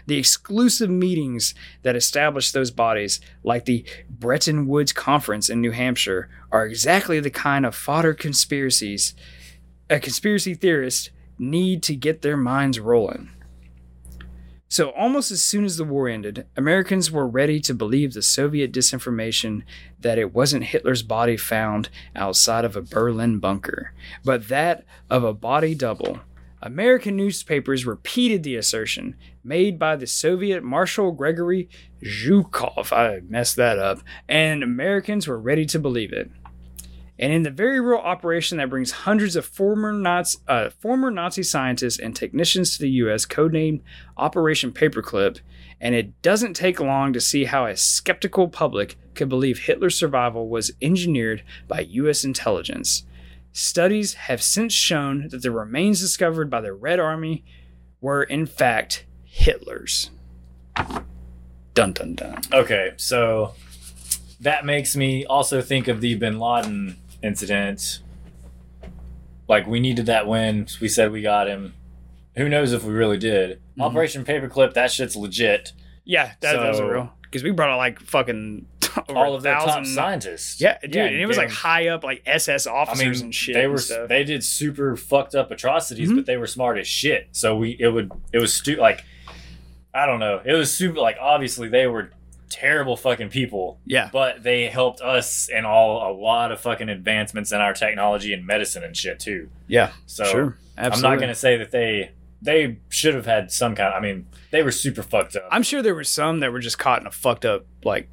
[0.07, 6.29] The exclusive meetings that establish those bodies, like the Bretton Woods Conference in New Hampshire,
[6.51, 9.15] are exactly the kind of fodder conspiracies
[9.91, 13.31] a conspiracy theorist need to get their minds rolling.
[14.71, 18.71] So, almost as soon as the war ended, Americans were ready to believe the Soviet
[18.71, 19.63] disinformation
[19.99, 25.33] that it wasn't Hitler's body found outside of a Berlin bunker, but that of a
[25.33, 26.21] body double.
[26.61, 31.69] American newspapers repeated the assertion made by the Soviet Marshal Gregory
[32.03, 32.93] Zhukov.
[32.93, 34.01] I messed that up.
[34.29, 36.31] And Americans were ready to believe it.
[37.21, 41.43] And in the very real operation that brings hundreds of former Nazi, uh, former Nazi
[41.43, 43.81] scientists and technicians to the U.S., codenamed
[44.17, 45.41] Operation Paperclip,
[45.81, 50.49] and it doesn't take long to see how a skeptical public could believe Hitler's survival
[50.49, 52.23] was engineered by U.S.
[52.23, 53.05] intelligence.
[53.53, 57.45] Studies have since shown that the remains discovered by the Red Army
[58.01, 60.11] were, in fact, Hitler's.
[61.75, 62.41] Dun dun dun.
[62.53, 63.55] Okay, so
[64.41, 68.01] that makes me also think of the Bin Laden incident.
[69.49, 70.67] Like we needed that win.
[70.81, 71.75] We said we got him.
[72.37, 73.61] Who knows if we really did?
[73.79, 73.83] Mhm.
[73.83, 74.75] Operation Paperclip.
[74.75, 75.73] That shit's legit.
[76.05, 77.13] Yeah, that, that was real.
[77.23, 78.67] Because we brought out like fucking
[79.09, 80.61] All of their top scientists.
[80.61, 83.55] Yeah, dude, and it was like high up like SS I officers mean, and shit.
[83.55, 86.17] they and were they did super fucked up atrocities, Mhm.
[86.17, 87.29] but they were smart as shit.
[87.33, 89.05] So we it would it was stu- like
[89.95, 90.41] I don't know.
[90.45, 92.11] It was super like obviously they were
[92.51, 97.53] terrible fucking people, yeah, but they helped us in all a lot of fucking advancements
[97.53, 99.51] in our technology and medicine and shit too.
[99.67, 103.93] yeah, So sure, I'm not gonna say that they they should have had some kind.
[103.93, 105.49] I mean, they were super fucked up.
[105.51, 108.09] I'm sure there were some that were just caught in a fucked up like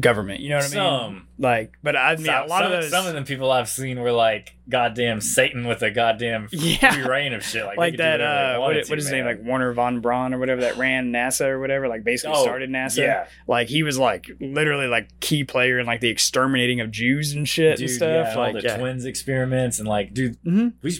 [0.00, 0.40] government.
[0.40, 0.72] You know what I mean?
[0.74, 1.28] Some.
[1.38, 2.90] Like, but I mean, some, a lot some, of those.
[2.90, 6.92] some of the people I've seen were like goddamn Satan with a goddamn Yeah.
[6.92, 7.64] free reign of shit.
[7.64, 9.24] Like, like that, uh, what, to, is his name?
[9.24, 11.88] Like Warner von Braun or whatever that ran NASA or whatever.
[11.88, 12.98] Like basically Oh, started NASA.
[12.98, 17.32] Yeah, Like he was like literally like key player in like the exterminating of Jews
[17.32, 18.28] and shit dude, and stuff.
[18.32, 18.76] yeah, like the yeah.
[18.78, 20.72] twins experiments and like, dude, Mhm.
[20.82, 20.98] we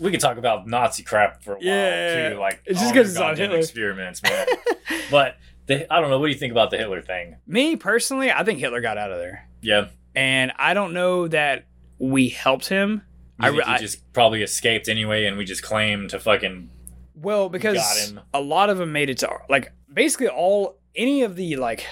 [0.00, 2.30] we could talk about Nazi crap for a while Yeah.
[2.30, 2.38] too.
[2.38, 3.58] Like, It's just because it's on Hitler.
[3.58, 4.46] experiments, man.
[5.10, 5.36] but
[5.66, 6.18] the, I don't know.
[6.18, 7.36] What do you think about the Hitler thing?
[7.46, 11.66] Me personally, I think Hitler got out of there, Yeah, and I don't know that
[11.98, 13.02] we helped him.
[13.40, 16.70] I, I- think I- he just probably escaped anyway, and we just claimed to fucking
[17.16, 21.56] Well, because a lot of them made it to like basically all any of the
[21.56, 21.86] like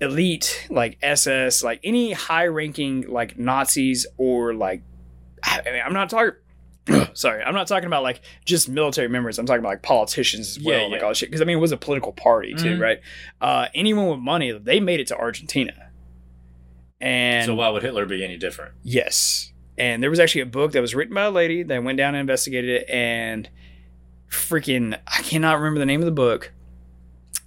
[0.00, 4.82] elite like SS like any high ranking like Nazis or like
[5.42, 6.34] I mean, I'm not talking.
[7.14, 9.38] Sorry, I'm not talking about like just military members.
[9.38, 11.30] I'm talking about like politicians as well, Yeah, like all that shit.
[11.30, 12.80] Because I mean, it was a political party too, Mhm.
[12.80, 13.00] right?
[13.40, 15.90] Uh, anyone with money, they made it to Argentina,
[17.00, 18.72] and so why would Hitler be any different?
[18.82, 19.52] Yes.
[19.76, 22.14] And there was actually a book that was written by a lady that went down
[22.14, 23.48] and investigated it and
[24.30, 26.52] freaking I cannot remember the name of the book,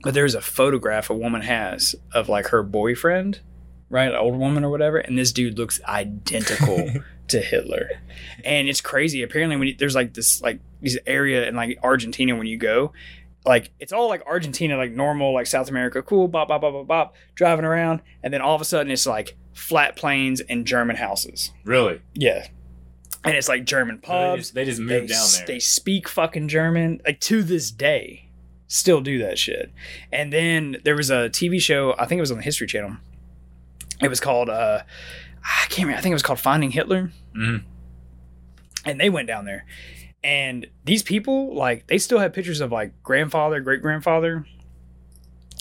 [0.03, 3.39] but there's a photograph a woman has of like her boyfriend,
[3.89, 4.09] right?
[4.09, 6.89] An old woman or whatever, and this dude looks identical
[7.27, 7.89] to Hitler.
[8.43, 9.21] And it's crazy.
[9.23, 12.93] Apparently when you, there's like this like this area in like Argentina when you go
[13.45, 16.88] like it's all like Argentina, like normal, like South America, cool, bop, bop, bop, bop,
[16.88, 20.97] bop, driving around, and then all of a sudden it's like flat plains and German
[20.97, 21.51] houses.
[21.63, 22.01] Really?
[22.13, 22.45] Yeah,
[23.23, 24.41] and it's like German they pubs.
[24.41, 25.45] just, they just They, moved down there.
[25.47, 28.27] they speak fucking German, like to this day,
[28.67, 29.71] still do that shit.
[30.11, 32.97] And then there was a TV show, I think it was on the History Channel.
[34.01, 34.81] It was called, uh,
[35.43, 35.97] I can't remember.
[35.97, 37.63] I think it was called Finding Hitler Mhm.
[38.85, 39.65] and they went down there
[40.23, 44.45] and these people like they still had pictures of like grandfather great grandfather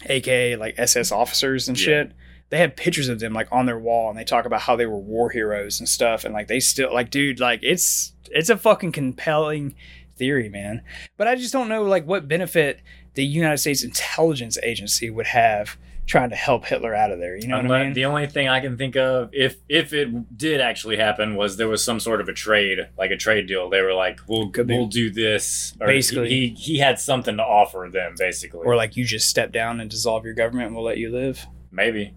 [0.08, 1.84] aka like ss officers and Yeah.
[1.84, 2.12] shit
[2.50, 4.86] they had pictures of them like on their wall and they talk about how they
[4.86, 8.56] were war heroes and stuff and like they still like dude like it's it's a
[8.56, 9.74] fucking compelling
[10.16, 10.82] theory man
[11.16, 12.80] but i just don't know like what benefit
[13.14, 15.76] the united states intelligence agency would have
[16.06, 18.48] trying to help hitler out of there you know what i mean The only thing
[18.48, 22.20] I can think of, if if it did actually happen, was there was some sort
[22.20, 23.68] of a trade, like a trade deal.
[23.68, 26.28] They were like, "We'll we'll do this." Or Basically.
[26.28, 28.60] he he had something to offer them, basically.
[28.64, 31.46] or like you just step down and dissolve your government and we'll let you live
[31.70, 32.14] maybe.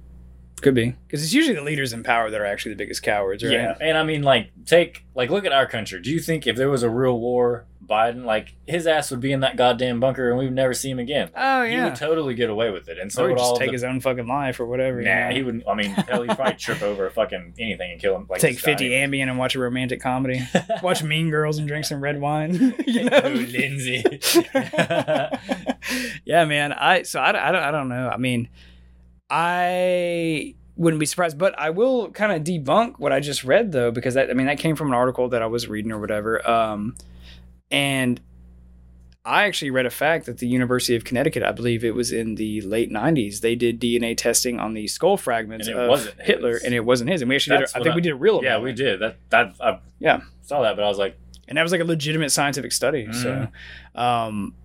[0.62, 3.44] Could be because it's usually the leaders in power that are actually the biggest cowards,
[3.44, 3.54] right?
[3.54, 6.02] Yeah, and I mean, like, take like look at our country.
[6.02, 9.32] Do you think if there was a real war, Biden, like his ass would be
[9.32, 11.30] in that goddamn bunker and we would never see him again?
[11.36, 13.68] Oh yeah, He would totally get away with it, and so or would just take
[13.70, 15.00] the, his own fucking life or whatever.
[15.02, 15.36] you Nah, know?
[15.36, 15.64] he wouldn't.
[15.68, 18.28] I mean, hell, he'd probably trip over a fucking anything and kill him.
[18.30, 18.72] Like take just die.
[18.74, 20.42] fifty Ambien and watch a romantic comedy.
[20.84, 22.76] watch Mean Girls and drink some red wine.
[22.88, 24.04] you know, Ooh, Lindsay.
[26.26, 26.74] yeah, man.
[26.74, 28.10] I so I, I don't I don't know.
[28.10, 28.50] I mean,
[29.30, 33.92] I wouldn't be surprised, but I will kind of debunk what I just read though,
[33.92, 36.48] because that I mean that came from an article that I was reading or whatever.
[36.50, 36.96] Um,
[37.72, 38.20] and
[39.26, 42.36] I actually read a fact that the University of Connecticut, I believe it was in
[42.36, 46.22] the late '90s, they did DNA testing on the skull fragments And it of wasn't
[46.22, 46.64] Hitler, his.
[46.64, 47.22] and it wasn't his.
[47.22, 47.62] And we actually did.
[47.64, 49.18] That's A, I think I- we did a real yeah, we did that.
[49.30, 50.22] That I Yeah.
[50.42, 51.18] saw that, but I was like,
[51.48, 53.12] and that was like a legitimate scientific study.
[53.12, 53.48] So,
[53.96, 54.56] um,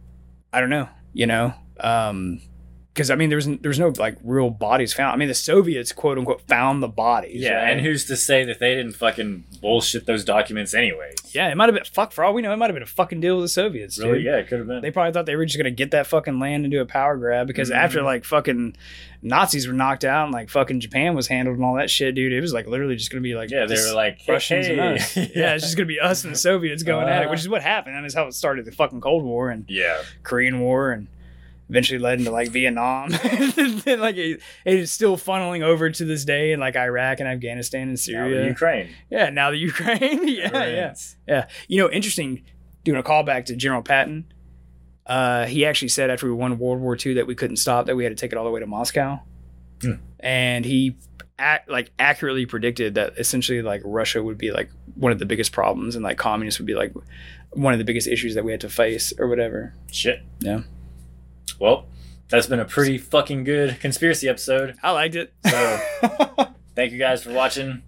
[0.53, 2.41] I don't know, you know, um,
[2.95, 5.13] because I mean, there was there was no like real bodies found.
[5.13, 7.43] I mean, the Soviets quote unquote found the bodies.
[7.43, 7.55] yeah.
[7.55, 7.71] right?
[7.73, 11.17] And who's to say that they didn't fucking bullshit those documents anyways?
[11.35, 12.87] yeah, it might have been fuck for all we know, it might have been a
[12.87, 13.99] fucking deal with the Soviets.
[13.99, 14.19] Really?
[14.19, 14.25] dude.
[14.27, 14.81] Yeah, it could have been.
[14.83, 17.17] They probably thought they were just gonna get that fucking land and do a power
[17.17, 17.75] grab because Mhm.
[17.77, 18.77] after like fucking
[19.23, 22.33] Nazis were knocked out and like fucking Japan was handled and all that shit, dude,
[22.33, 24.79] it was like literally just gonna be like yeah, they were like hey, Russians and
[24.81, 25.17] us.
[25.17, 27.31] yeah, it's just gonna be us and the Soviets going at it, Uh-huh.
[27.33, 27.97] which is what happened.
[27.97, 29.97] That is how it started the fucking Cold War and yeah.
[30.23, 31.09] Korean War and
[31.69, 33.11] eventually led into like Vietnam.
[33.57, 37.29] then, like it, it is still funneling over to this day in like Iraq and
[37.29, 38.47] Afghanistan and Now Syria.
[38.47, 38.91] Ukraine.
[39.11, 40.29] yeah, now the Ukraine.
[40.29, 40.95] yeah, yeah.
[41.27, 41.47] Yeah.
[41.69, 42.45] You know, interesting
[42.85, 44.33] doing a callback to General Patton.
[45.07, 47.97] Uh, he actually said after we won World War II that we couldn't stop, that
[47.97, 49.21] we had to take it all the way to Moscow.
[49.83, 49.93] Hmm.
[50.21, 50.97] And he
[51.39, 55.53] ac- like accurately predicted that essentially like Russia would be like one of the biggest
[55.53, 56.95] problems and like communists would be like
[57.51, 59.75] one of the biggest issues that we had to face or whatever.
[59.93, 60.23] Shit.
[60.41, 60.63] Yeah.
[61.59, 61.87] Well,
[62.29, 64.77] that's been a pretty fucking good conspiracy episode.
[64.83, 65.33] I liked it.
[65.47, 65.81] So
[66.75, 67.83] thank you guys for watching.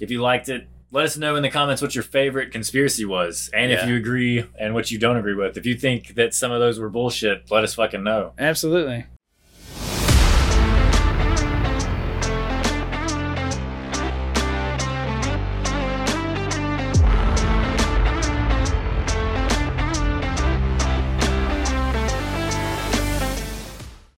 [0.00, 3.50] If you liked it, let us know in the comments what your favorite conspiracy was,
[3.54, 5.56] and if you agree and what you don't agree with.
[5.56, 8.34] If you think that some of those were bullshit, let us fucking know.
[8.38, 9.06] Absolutely.